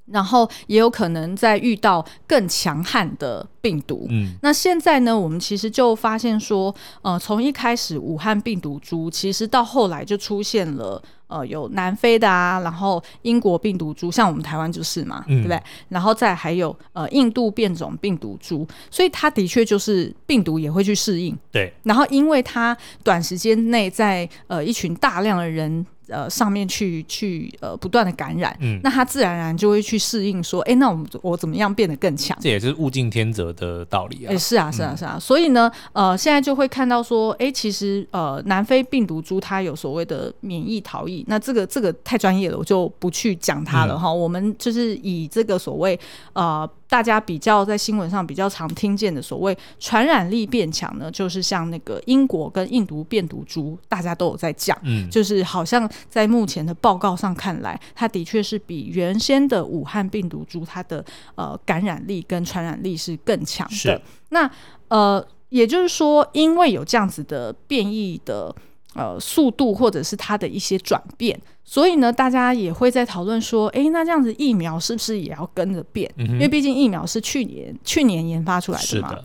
[0.07, 4.07] 然后也有可能在遇到更强悍的病毒。
[4.11, 11.01] 嗯，那现在呢，我们其实就发现说，呃，从一开始武汉病毒株，其实到后来就出现了。
[11.35, 15.61] 呃，有南非的啊，然后英国病毒株，像我们台湾就是嘛，嗯、对不对？
[15.89, 21.37] 然后再还有呃印度变种病毒株，所以它的确就是病毒也会去适应。
[21.51, 25.85] 对，然后因为它短时间内在呃一群大量的人。
[26.09, 32.37] 呃，上面去去呃不断的感染，嗯，那他自然而然就会去适应，说，哎，那我们我怎么样变得更强？
[32.41, 34.31] 这也是物竞天择的道理啊。
[34.31, 35.15] 哎，是啊，是啊，是啊。
[35.17, 44.09] 嗯、所以呢，呃，现在就会看到说，哎，其实呃，南非病毒株它有所谓的免疫逃逸，那这个这个太专业了，我就不去讲它了哈。
[44.09, 45.99] 嗯、我们就是以这个所谓
[46.33, 46.69] 呃。
[46.87, 61.05] 大家比较在新闻上比较常听见的所谓传染力变强呢，就是像那个英国跟印度变毒株，大家都有在讲，嗯，就是好像在目前的报告上看来，它的确是比原先的武汉病毒株它的
[61.35, 64.01] 呃感染力跟传染力是更强的。
[64.31, 64.51] 那
[64.89, 68.55] 呃，也就是说，因为有这样子的变异的。
[68.97, 76.09] 呃，速度或者是它的一些转变，所以呢，大家也会在讨论说，诶，那这样子疫苗是不是也要跟着变？
[76.17, 79.11] 嗯、因为毕竟疫苗是去年去年研发出来的嘛。
[79.11, 79.25] 的。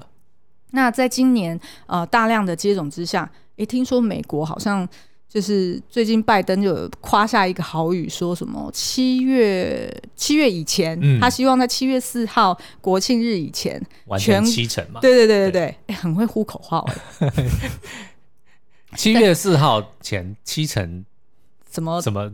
[0.71, 4.89] 那在今年呃大量的接种之下，诶，听说美国好像
[5.30, 15.00] 就是最近拜登就夸下一个好语，说什么七月七月以前，嗯、他希望在七月四号国庆日以前完成七成嘛？
[15.02, 16.89] 对对对对对，很会呼口号。
[18.98, 21.06] 七月四号前七成，
[21.69, 22.29] 怎么 怎么？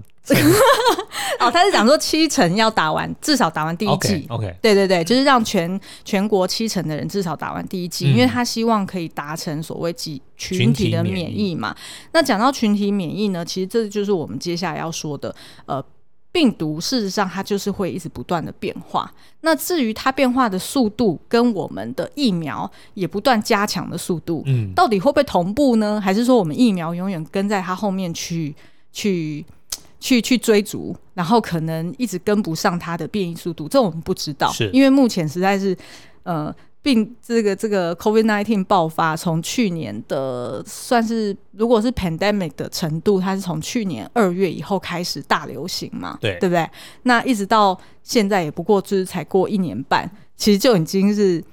[1.39, 4.25] 哦，他是讲说七成要打完，至少打完第一季。
[4.27, 11.75] Okay, OK，对对对，就是让全全国七成的人至少打完第一季，嗯、因为他希望可以达成所谓集群体的免疫嘛。
[12.13, 15.83] 那讲到群体免疫呢，其实这就是我们接下来要说的，呃。
[16.31, 25.97] 病毒事实上它就是会一直不断的变化，那至于它变化的速度跟我们的疫苗也不断加强的速度，嗯，到底会不会同步呢？
[25.97, 28.53] 还是说我们疫苗永远跟在它后面去
[28.95, 29.45] 去
[29.99, 33.67] 去去追逐，然后可能一直跟不上它的变异速度？
[33.67, 35.75] 这我们不知道，是因为目前实在是
[36.23, 36.55] 呃。
[36.85, 46.15] 病这个这个 COVID-19 爆发，从去年的算是如果是 pandemic 的程度，它是从去年二月以后开始大流行嘛？
[46.21, 46.69] 对，对不对？
[47.01, 51.43] 那一直到现在也不过就是才过一年半，其实就已经是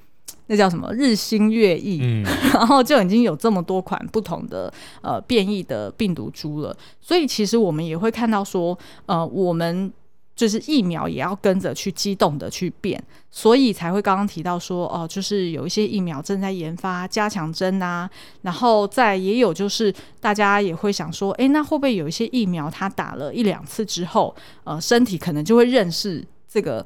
[0.52, 6.76] 那叫什么日新月异，嗯， 然后就已经有这么多款不同的呃变异的病毒株了。
[7.00, 9.90] 所以其实我们也会看到说，呃，我们。
[10.34, 18.08] 就是疫苗也要跟着去机动的去变，所以才会刚刚提到说哦，就是有一些疫苗正在研发加强针啊，
[18.40, 24.34] 然后再也有就是大家也会想说，诶，那会不会有一些疫苗它打了一两次之后，
[24.64, 26.84] 呃，身体可能就会认识这个。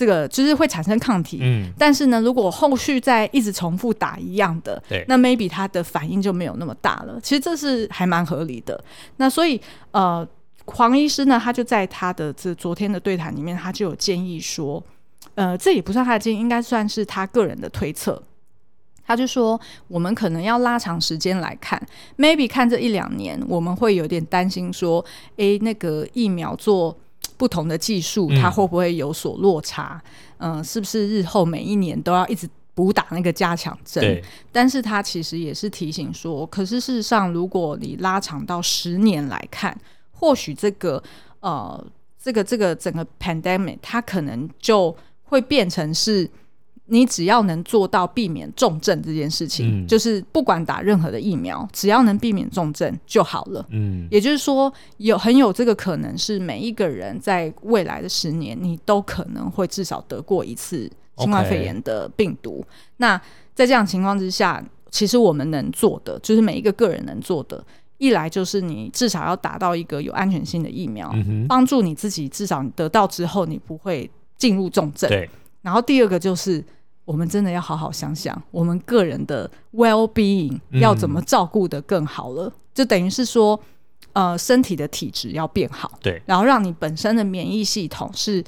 [0.00, 7.20] 这个就是会产生抗体，嗯，但是呢，如果后续再一直重复打一样的，对，那 maybe 它的反应就没有那么大了。
[7.22, 8.82] 其实这是还蛮合理的。
[9.18, 9.60] 那所以
[9.90, 10.26] 呃，
[10.64, 14.82] 黄医师呢，他就在他的这昨天的对谈里面，他就有建议说，
[15.34, 18.22] 呃，这也不算他的建议，应该算是他个人的推测。
[19.06, 21.78] 他就说，我们可能要拉长时间来看
[22.16, 25.04] ，maybe 看这一两年，我们会有点担心说，
[25.36, 26.96] 诶，那个疫苗做。
[27.40, 29.98] 不同的技术，它会不会有所落差？
[30.36, 34.04] 嗯、呃，是不是日后每一年都要一直补打那个加强针？
[34.04, 34.22] 对。
[34.52, 39.74] 但是它其实也是提醒说，可是事实上，如果你拉长到十年来看，
[40.12, 41.02] 或许这个
[41.40, 41.82] 呃，
[42.22, 46.30] 这个这个整个 pandemic，它可能就会变成是。
[46.92, 53.64] 你只要能做到避免重症这件事情，嗯、就是不管打任何的疫苗，只要能避免重症就好了。
[53.70, 62.64] 嗯，也就是说，有很有这个可能是每一个人在未来的十年，你都可能会至少得过一次新冠肺炎的病毒。
[62.96, 63.16] 那
[63.54, 67.64] 在这样情况之下，其实我们能做的，就是每一个个人能做的，
[67.98, 71.08] 一来就是你至少要打到一个有安全性的疫苗，
[71.48, 75.08] 帮、嗯、助你自己，至少你得到之后你不会进入重症。
[75.08, 75.30] 对，
[75.62, 76.64] 然后第二个就是。
[77.10, 83.60] 我们真的要好好想想，我们个人的 well being 要怎么照顾得更好了，嗯、就等于是说，
[84.12, 88.44] 呃，身体的体质要变好，对，然后让你本身的免疫系统是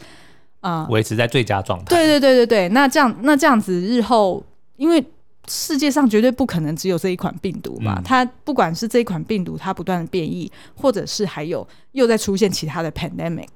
[0.61, 1.87] 呃维持在最佳状态。
[1.87, 4.41] 对对对对对，那这样那这样子日后，
[4.77, 5.05] 因为
[5.49, 13.49] 世界上绝对不可能只有这一款病毒嘛，嗯、它不管是这一款病毒它不断的变异，或者是还有又在出现其他的 pandemic，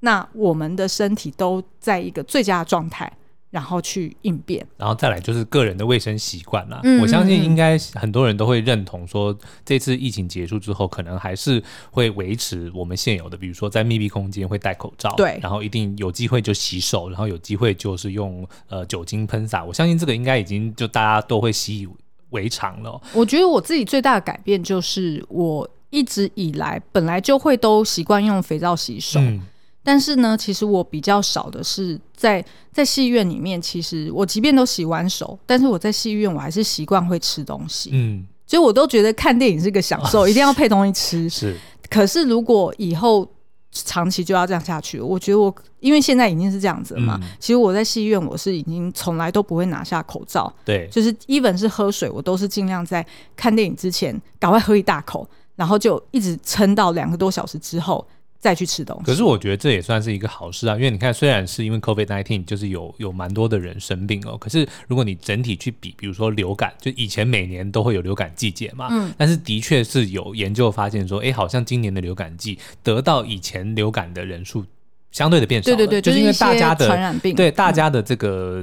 [0.00, 3.12] 那我们的身体都在一个最佳的状态。
[3.54, 6.80] 然后去应变，然后再来就是个人的卫生习惯啦。
[6.82, 9.32] 嗯、我相信应该很多人都会认同说，
[9.64, 11.62] 这次疫情结束之后，可能还是
[11.92, 19.64] 会维持我们现有的，比如说在密闭空间会戴口罩，对，然后一定有机会就洗手，然后有机会就是用呃酒精喷洒。
[19.64, 21.88] 我相信这个应该已经就大家都会习以
[22.30, 23.00] 为常了。
[23.12, 29.20] 我觉得我自己最大的改变就是，我一直以来本来就会都习惯用肥皂洗手。
[29.20, 29.46] 嗯
[29.84, 32.42] 但是呢，其实我比较少的是在
[32.72, 33.60] 在戏院里面。
[33.60, 37.90] 其实我即便都洗完手，但是我在戏院我还是习惯会吃东西。
[37.92, 41.28] 嗯，所以我都觉得看电影是个享受，哦、一定要配东西吃。
[41.28, 41.54] 是，
[41.90, 43.28] 可是如果以后
[43.70, 47.18] 长期就要这样下去，我觉得我因为现在已经是这样子了嘛。
[47.22, 50.50] 嗯、其实我在戏院我是已经从来都不会拿下口罩。
[50.64, 53.04] 对，就是 even 是喝水，我都是尽量在
[53.36, 58.02] 看电影之前赶快喝一大口，然后就一直撑到两个多小时之后。
[58.44, 74.62] 再去吃东西，可是我觉得这也算是一个好事啊，因为你看，虽然是因为 COVID nineteen 就是有有蛮多的人生病哦，可是如果你整体去比，比如说流感，就以前每年都会有流感季节嘛，嗯，但是的确是有研究发现说，哎，好像今年的流感季得到以前流感的人数
[75.10, 78.62] 相对的变少了，对对对，就是因为大家的传染病，对大家的这个。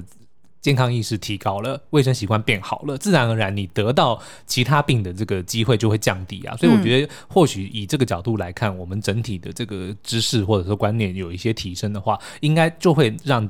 [0.62, 6.56] 健康意识提高了，卫生习惯变好了，自然而然你得到其他病的这个机会就会降低啊。
[6.56, 13.50] 所以我觉得，或许以这个角度来看，我们整体的这个知识或者说观念有一些提升的话，应该就会让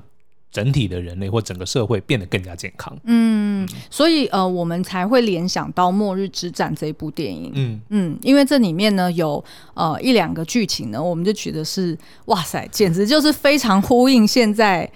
[0.54, 2.98] 整体的人类或整个社会变得更加健康。
[3.04, 7.52] 嗯，所以呃，我们才会联想到《末日之战》这部电影。
[7.56, 9.44] 嗯嗯，因为这里面呢有
[9.74, 11.98] 呃一两个剧情呢，我们就觉得是
[12.28, 14.90] 哇塞，简直就是非常呼应现在。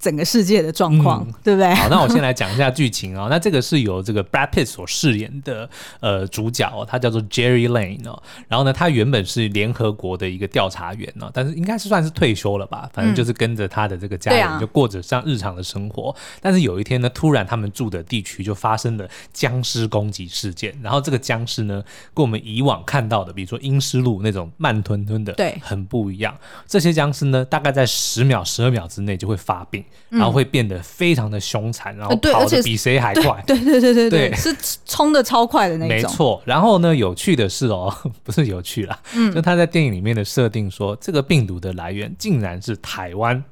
[0.00, 1.74] 整个世界的状况，嗯、对不对？
[1.74, 3.28] 好，那我先来讲一下剧情啊、哦。
[3.28, 5.68] 那这个是由这个 Brad Pitt 所饰演的
[6.00, 8.20] 呃主角、哦，他叫做 Jerry Lane 哦。
[8.48, 12.88] 然后呢，他原本是联合国的一个调查员哦，但是应该是算是退休了吧。
[12.94, 16.16] 反正就是跟着他的这个家人，就过着像日常的生活。
[16.40, 20.74] 但是有一天呢，突然他们住的地区就发生了僵尸攻击事件。
[20.82, 21.84] 然后这个僵尸呢，
[22.14, 26.34] 跟我们以往看到的，比如说《阴尸路》那种慢吞吞的，对，很不一样。
[26.66, 29.84] 这些僵尸呢，大概在十秒、十二秒之内就会发病。
[30.08, 33.42] 然后会变得非常的凶残，然后跑得比谁还快。
[33.46, 35.88] 对对对对对，是冲的超快的那种。
[35.88, 36.42] 没错。
[36.44, 43.42] 然后呢，有趣的是哦，不是有趣啦，嗯，就他在电影里面的设定说，这个病毒的来源竟然是台湾。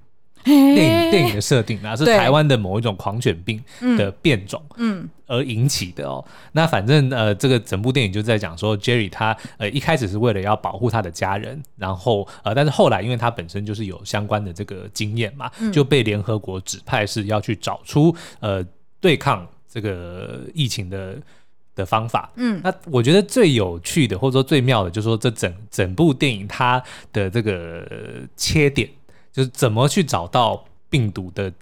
[0.49, 3.63] 电影电影的设定啊，是台湾的某一种狂犬病
[3.97, 6.25] 的变种，嗯，而引起的哦。
[6.53, 18.65] 那反正呃，这个整部电影就在讲说，Jerry 他呃一开始是为了要保护他的家人，然后呃，但是后来因为他本身就是有相关的这个经验嘛，就被联合国指派是要去找出呃
[19.01, 21.17] 对抗这个疫情的
[21.75, 22.31] 的方法。
[22.37, 27.87] 嗯，那我觉得最有趣的或者说最妙的，就是说这整整部电影它的这个
[28.37, 28.89] 切点。
[29.39, 31.53] 就是怎么去找到病毒的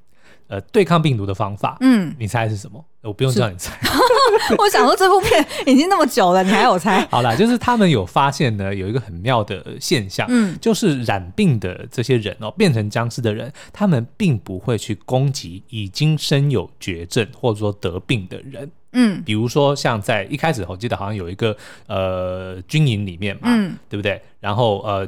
[0.46, 1.76] 呃对抗病毒的方法。
[1.82, 2.82] 嗯，你猜是什么？
[3.02, 3.78] 我不用叫你猜。
[4.56, 7.06] 我想说这部片已经那么久了，你还有猜？
[7.12, 18.70] 好啦，就是他们有发现呢，有一个很妙的现象，嗯，就是染病的这些人哦，变成僵尸的人，他们并不会去攻击已经身有绝症或者说得病的人。
[18.92, 21.54] 嗯，比如说像在一开始，我记得好像有一个
[21.88, 24.18] 呃军营里面嘛，嗯，对不对？
[24.40, 25.06] 然后呃。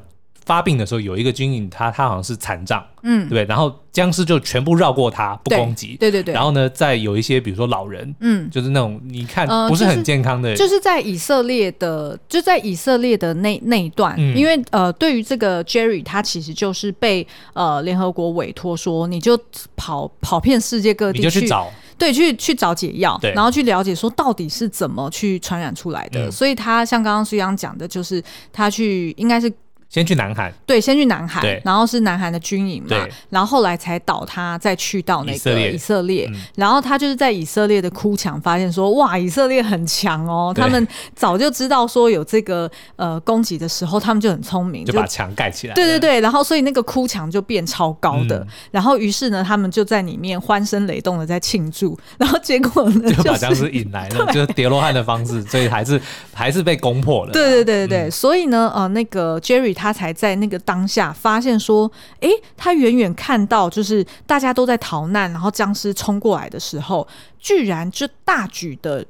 [0.49, 3.45] 发病的时候，有一个军营，他他好像是残障，嗯，对不对？
[3.45, 6.33] 然后僵尸就全部绕过他，不攻击，对对对。
[6.33, 19.39] 然后呢，再有一些，比如说老人，嗯，就是那种你看不是很健康的，就是在以色列的，就在以色列的那那一段，因为呃，对于这个 Jerry，他其实就是被呃联合国委托说，你就
[19.77, 26.31] 跑跑遍世界各地，你就去找，对，去去找解药，然后去了解说到底是怎么去传染出来的。
[26.31, 29.53] 所以他像刚刚苏阳讲的，就是他去应该是。
[29.89, 32.95] 先去南韩，对，先去南韩，然后是南韩的军营嘛，
[33.31, 55.99] 然后后来才倒他再去到那个以色列，然后他就是在以色列的哭墙发现说，哇，以色列很强哦，他们早就知道说有这个呃攻击的时候，他们就很聪明，就把墙盖起来，对对对，然后所以那个哭墙就变超高的，然后于是呢，他们就在里面欢声雷动的在庆祝， 然后结果呢， 就把僵尸引来了， 就是叠罗汉的方式，所以还是
[56.35, 59.78] 还是被攻破了，对对对对对，所以呢，呃，那个 Jerry。
[59.79, 67.07] 他才在那个当下发现说，诶，他远远看到就是大家都在逃难，然后僵尸冲过来的时候，
[67.39, 69.07] 居然就大举的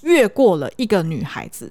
[0.00, 1.70] 越过了一个女孩子，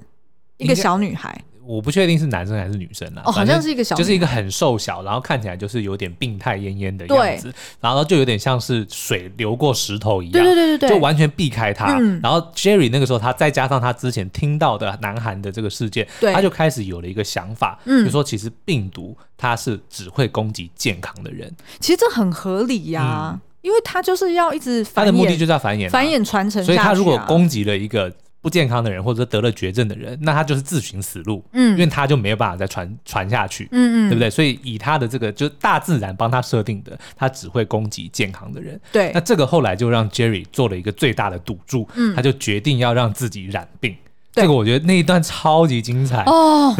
[0.57, 1.43] 一个小女孩。
[1.67, 11.99] 我不确定是男生还是女生啊，哦，好像是一个小，就是一个很瘦小，然后看起来就是有点病态恹恹的样子，然后就有点像是水流过石头一样，对对对对，就完全避开他。
[12.21, 28.11] 然后 Jerry 那个时候，他再加上他之前听到的南韩的这个事件，他就开始有了一个想法，就说其实病毒它是只会攻击健康的人，其实这很合理呀，因为他就是要一直他的目的就是要繁衍，繁衍传承，所以他如果攻击了一个。
[28.45, 34.29] 不健康的人，或者说得了绝症的人，那他就是自寻死路，嗯，因为他就没有办法再传传下去，嗯嗯，对不对？
[34.29, 39.11] 所以以他的这个，就大自然帮他设定的，他只会攻击健康的人，对。
[39.15, 43.95] 那这个后来就让 Jerry 做了一个最大的赌注，嗯，他就决定要让自己染病。
[44.33, 46.75] 这个我觉得那一段超级精彩哦。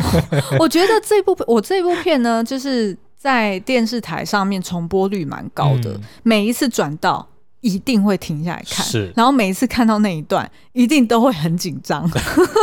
[0.58, 7.28] 我觉得这部我这部片呢，就是在电视台上面重播率蛮高的，嗯、每一次转到。
[7.62, 12.06] 一定会停下来看，是，然后每一次看到那一段，一定都会很紧张。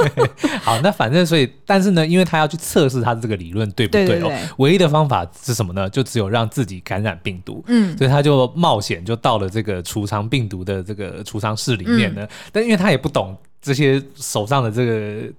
[0.62, 5.90] 好，那反正所以，但是呢，因为他要去测试他的这个理论对不对哦，对对对，唯一的方法是什么呢？
[5.90, 7.64] 就只有让自己感染病毒。
[7.68, 12.24] 嗯，所以他就冒险就到了这个储藏病毒的这个储藏室里面呢。
[12.24, 15.34] 嗯、但因为他也不懂这些手上的这个。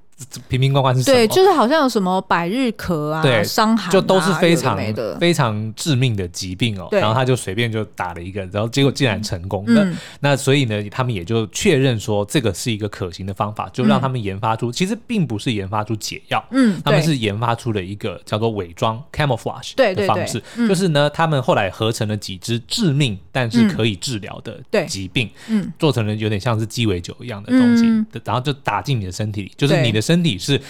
[0.48, 1.16] 瓶瓶罐罐是什么？
[1.16, 4.78] 对，就是好像有什么百日咳啊、对伤寒，就都是非常
[5.18, 6.88] 非常致命的疾病哦。
[6.92, 9.64] 然后他就随便就打了一个，然后结果竟然成功。
[9.66, 9.86] 那
[10.20, 27.84] 那所以呢，他们也就确认说这个是一个可行的方法，就让他们研发出，其实并不是研发出解药，嗯，他们是研发出了一个叫做伪装 （camouflage） 的方式，就是呢，他们后来合成了几支致命但是可以治疗的疾病，嗯，做成了有点像是鸡尾酒一样的东西，
[28.22, 30.09] 然后就打进你的身体里，就是你的。
[30.10, 30.60] 身体是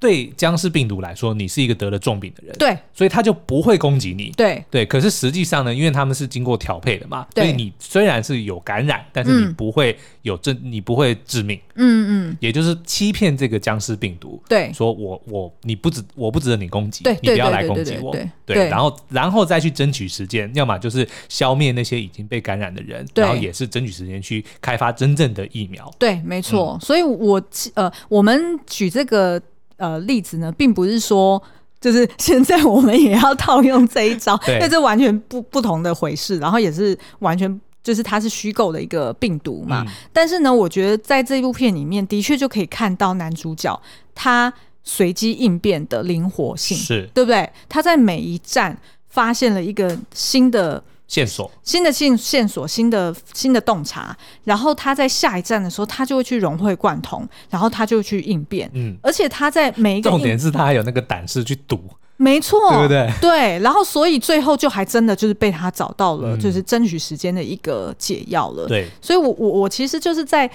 [0.00, 4.86] 对僵尸病毒来说，你是一个得了重病的人，对，所以他就不会攻击你，对对。
[4.86, 26.78] 可是实际上呢，因为他们是经过调配的嘛，所以你虽然是有感染，但是你不会有致，嗯、你不会致命，嗯嗯，也就是欺骗这个僵尸病毒，对，说我我你不值，我不值得你攻击，对，你不要来攻击我，对，然后然后再去争取时间，要么就是消灭那些已经被感染的人，对然后也是争取时间去开发真正的疫苗，对，没错。
[26.78, 27.42] 嗯、所以我
[27.74, 29.42] 呃，我们举这个。
[29.78, 31.42] 呃，例子呢，并不是说
[31.80, 36.38] 就是 现在我们也要套用这一招，因为这完全不不同的回事。
[36.38, 39.82] 然后也是完全就是它是虚构的一个病毒嘛。
[39.86, 43.80] 嗯、但是呢，我觉得在这部片里面，的确就可以看到男主角
[44.14, 44.52] 他
[44.84, 47.50] 随机应变的灵活性，是对不对？
[47.68, 48.76] 他在每一站
[49.08, 50.82] 发现了一个新的。
[51.08, 61.82] 线索，新的线线索，新的新的洞察，然后他在下一站的时候，他就会去融会贯通，然后他就去应变，嗯，而且他在每一个重点是他还有那个胆识去赌，
[62.18, 63.10] 没错，对不对？
[63.22, 70.48] 对，然后所以最后就还真的就是被他找到了，就是争取时间的一个解药了，对，所以我我我其实就是在，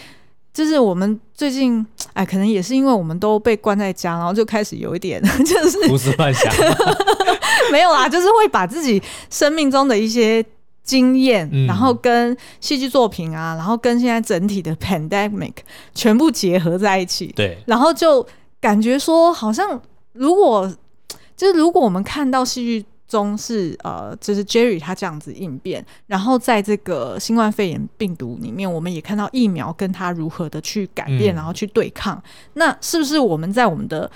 [0.54, 6.54] 就是我们最近哎，可能也是因为我们都被关在家，然后就开始有一点 就是胡思乱想。
[7.72, 10.46] 没有啦，就是会把自己生命中的一些
[10.84, 15.54] 经验，嗯、然后跟戏剧作品啊，然后跟现在整体的 pandemic
[15.96, 17.28] 全部结合在一起。
[17.36, 18.26] 对，然后就
[18.62, 19.82] 感觉说，好像
[20.12, 20.72] 如果
[21.36, 32.22] 就是如果我们看到戏剧中是呃，就是 Jerry 他这样子应变，然后在这个新冠肺炎病毒里面，我们也看到疫苗跟他如何的去改变，嗯、然后去对抗。
[32.54, 34.10] 那是不是我们在我们的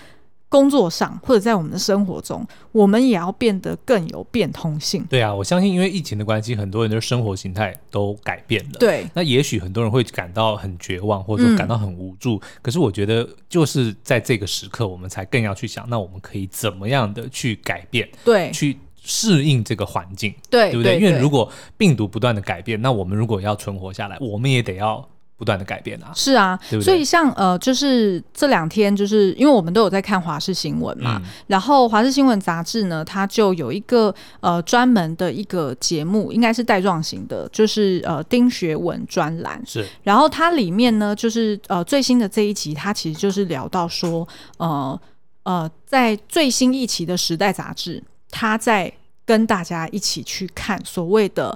[0.50, 5.04] 工作上，或者在我们的生活中，我们也要变得更有变通性？
[5.10, 8.80] 对啊，我相信因为疫情的关系，很多人的生活形态都改变了。
[8.80, 12.36] 对，那也许很多人会感到很绝望，或者说感到很无助。
[12.38, 18.08] 嗯、可是我觉得，就是在这个时刻，我们才更要去想，那我们可以怎么样的去改变？
[18.24, 20.34] 对，去适应这个环境。
[20.50, 20.94] 对，对不对？
[20.94, 25.08] 对对，因为如果病毒不断的改变，那我们如果要存活下来，我们也得要。
[25.38, 26.84] 不断的改变啊，是啊，对对？
[26.84, 44.28] 所以像呃，就是这两天，就是因为我们都有在看华视新闻嘛，嗯、然后华视新闻杂志呢，它就有一个呃专门的一个节目，应该是带状型的，就是呃丁学文专栏是，然后它里面呢，就是呃最新的这一集，它其实就是聊到说，
[44.58, 45.00] 呃
[45.44, 48.92] 呃，在最新一期的时代杂志，它在
[49.24, 51.56] 跟大家一起去看所谓的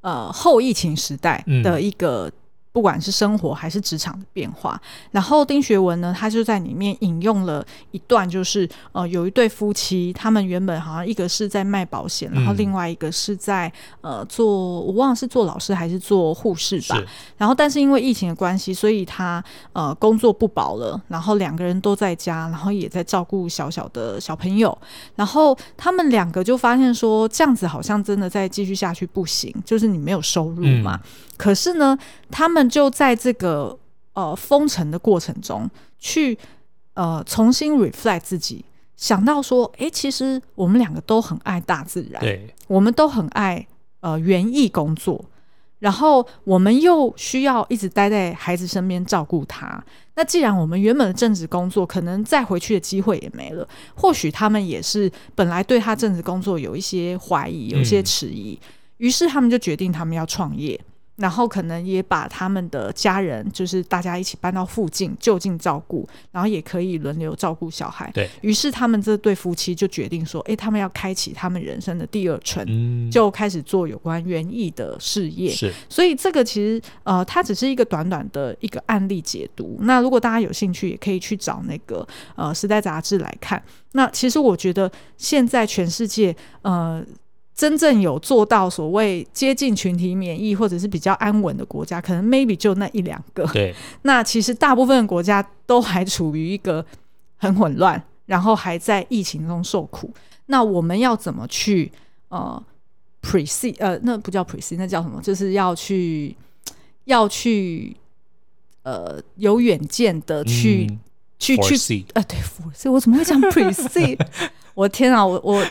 [0.00, 2.32] 呃后疫情时代的一个、嗯。
[2.72, 14.46] 不管是生活还是职场的变化，然后丁学文呢，他就在里面引用了一段，就是呃，有一对夫妻，他们原本好像一个是在卖保险，然后另外一个是在呃做，
[14.80, 16.96] 我忘了是做老师还是做护士吧。
[17.36, 19.42] 然后但是因为疫情的关系，所以他
[19.72, 24.76] 呃工作不保了，然后两个人都在家，然后也在照顾小小的小朋友，
[25.16, 31.00] 然后他们两个就发现说，这样子好像真的再继续下去不行，就是你没有收入嘛。
[31.02, 31.10] 嗯
[31.40, 31.96] 可是呢，
[32.30, 33.78] 他们就在这个
[34.12, 35.66] 呃封城的过程中，
[35.98, 36.36] 去
[36.92, 38.62] 呃重新 reflect 自己，
[38.94, 43.66] 想到说，哎、欸，其实我们两个都很爱大自然，对，我们都很爱
[44.00, 45.24] 呃园艺工作，
[45.78, 49.82] 然后我们又需要一直待在孩子身边照顾他。
[50.16, 58.60] 那既然我们原本的正职工作可能再回去的机会也没了，或许他们也是本来对他正职工作有一些怀疑，有一些迟疑，
[58.98, 60.78] 于、嗯、是他们就决定他们要创业。
[61.20, 68.10] 然后可能也把他们的家人，就是大家一起搬到附近就近照顾，然后也可以轮流照顾小孩。
[68.14, 75.50] 对，于是他们这对夫妻就决定说，哎，他们要开启他们人生的第二春，嗯、就开始做有关园艺的事业。
[75.50, 79.76] 是，所以这个其实呃，它只是一个短短的一个案例解读。
[79.82, 83.62] 那如果大家有兴趣，也可以去找那个呃《时代》杂志来看。
[83.92, 87.04] 那其实我觉得现在全世界呃。
[87.60, 93.44] 真正有做到所谓接近群体免疫或者是比较安稳的国家，可能 maybe 就那一两个。
[93.48, 96.82] 对， 那其实大部分的国家都还处于一个
[97.36, 100.10] 很混乱，然后还在疫情中受苦。
[100.46, 101.92] 那我们要怎么去
[102.30, 102.64] 呃
[103.20, 105.20] precede 呃，那不叫 precede，那叫什么？
[105.20, 106.34] 就是要去
[107.04, 107.94] 要去
[108.84, 110.98] 呃有远见的去、嗯、
[111.38, 114.18] 去去呃对 foresee，我怎么会讲 precede？
[114.72, 115.62] 我天啊，我我。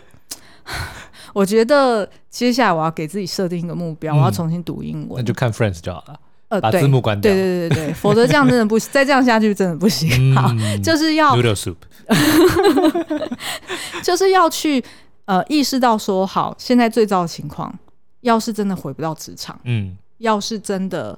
[1.33, 5.17] 我觉得接下来我要给自己设定一个目标，嗯、我要重新读英文。
[5.17, 7.31] 那就看 Friends 就好了，呃，把字幕关掉。
[7.31, 10.35] 对对对对对，否则这样真的不行， 再这样下去真的不行。
[10.35, 11.75] 好，嗯、就是要 Noodle soup，
[14.03, 14.83] 就是要去
[15.25, 17.77] 呃意识到说，好，现在最糟的情况，
[18.21, 21.17] 要是真的回不到职场，嗯，要是真的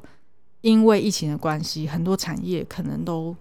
[0.60, 3.34] 因为疫情的关系，很多产业可能都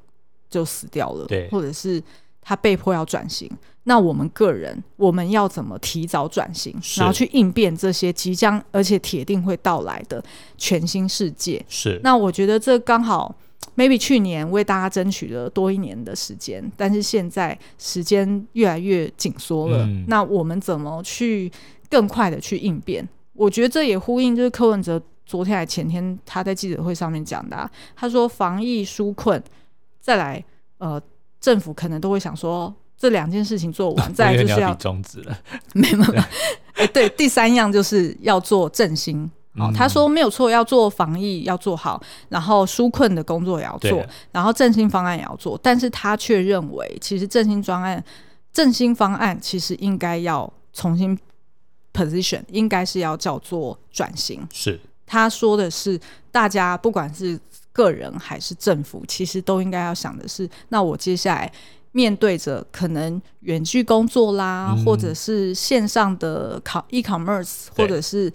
[0.48, 2.02] 就死掉了，对，或者是。
[2.42, 3.48] 他被迫要转型，
[3.84, 10.22] 那我们个人我们要怎么提早转型，然后去应变这些即将而且铁定会到来的
[10.58, 11.64] 全新世界？
[11.68, 11.98] 是。
[12.04, 13.34] 那我觉得这刚好
[13.76, 19.84] ，maybe 去年为大家争取了多一年的时间，但是现在时间越来越紧缩了。
[19.86, 21.50] 嗯、那我们怎么去
[21.88, 23.08] 更快的去应变？
[23.32, 29.42] 我觉得这也呼应，就是柯文哲昨天还前天他在记者会上面讲的、啊，他说防疫纾困
[30.00, 30.44] 再来
[30.76, 31.00] 呃。
[31.40, 32.70] 政府可能都会想说，
[33.00, 35.38] 这两件事情做完， 再来就是要终止了。
[35.72, 36.04] 没有，
[36.74, 39.28] 哎，对，第三样就是要做振兴。
[39.56, 45.58] 好、哦，他说没有错，要做防疫要做好，然后纾困的工作也要做，然后振兴方案也要做。
[45.62, 48.04] 但是他却认为，其实振兴专案、
[48.52, 51.18] 振兴方案其实应该要重新
[51.94, 54.46] position，应该是要叫做转型。
[54.52, 55.98] 是，他说的是，
[56.30, 57.40] 大家不管是。
[57.72, 61.50] 个人还是政府，其实都应该要想的是，那我接下来
[61.92, 68.32] 面对着可能远距工作啦，嗯、或者是线上的考 e-commerce，或者是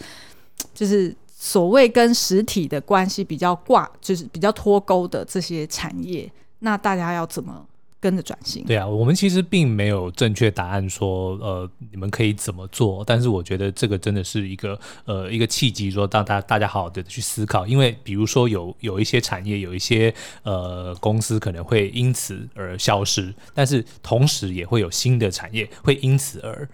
[0.73, 7.65] 就是所谓跟实体的关系比较挂，就是比较脱钩的这些产业，那大家要怎么？
[8.05, 13.03] 跟着转型，对啊，我们其实并没有正确答案说，呃，你们可以怎么做？
[13.03, 17.65] 但是我觉得这个真的是一个，呃，一个契机，说让大大家好好的去思考。
[17.65, 26.69] 因为比如说有有一些产业，有一些呃公司可能会因此而消失，但是同时也会有新的产业会因此而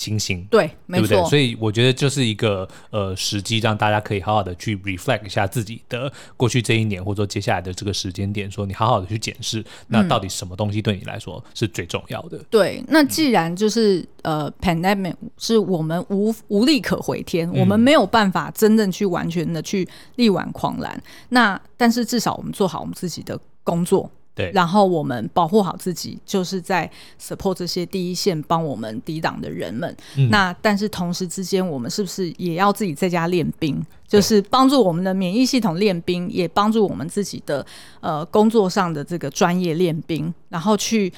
[0.00, 1.28] 情形，对，没错，对不对？
[1.28, 12.38] 所以我觉得就是一个呃时机，让大家可以好好的去 reflect 一下自己的过去这一年，或者说接下来的这个时间点，说你好好的去检视，那到底什么东西对你来说是最重要的？
[12.38, 19.86] 嗯、对，那既然就是呃 pandemic 是我们无无力可回天，嗯、我们没有办法真正去完全的去
[20.16, 20.98] 力挽狂澜，
[21.28, 24.10] 那但是至少我们做好我们自己的工作。
[24.34, 29.94] 对，然后我们保护好自己，就是在 support 这些第一线帮我们抵挡的人们。
[30.16, 33.84] 嗯、那但是同时之间，我们是不是也要自己在家练兵？
[34.06, 37.64] 就是帮助我们的免疫系统练兵，也帮助我们自己的
[38.00, 41.12] 呃工作上的这个专业练兵，然后去。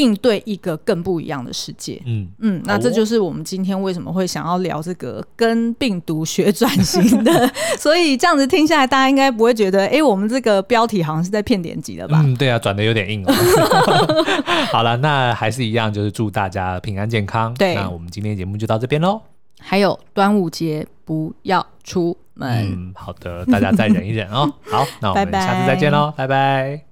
[0.00, 7.50] 应对一个更不一样的世界，嗯嗯，那这就是我们今天为什么会想要聊这个跟病毒学转型的。
[7.78, 12.22] 所以这样子听下来，大家应该不会觉得，哎、欸，我们这个标题好像是在骗点击的吧？
[12.24, 13.32] 嗯，对啊，转的有点硬哦。
[14.72, 17.52] 好了，那还是一样，就是祝大家平安健康。
[17.54, 19.20] 对，那我们今天节目就到这边喽。
[19.60, 22.66] 还有端午节不要出门。
[22.72, 24.50] 嗯，好的，大家再忍一忍哦。
[24.62, 26.34] 好，那我们下次再见喽，拜拜。
[26.34, 26.89] 拜拜。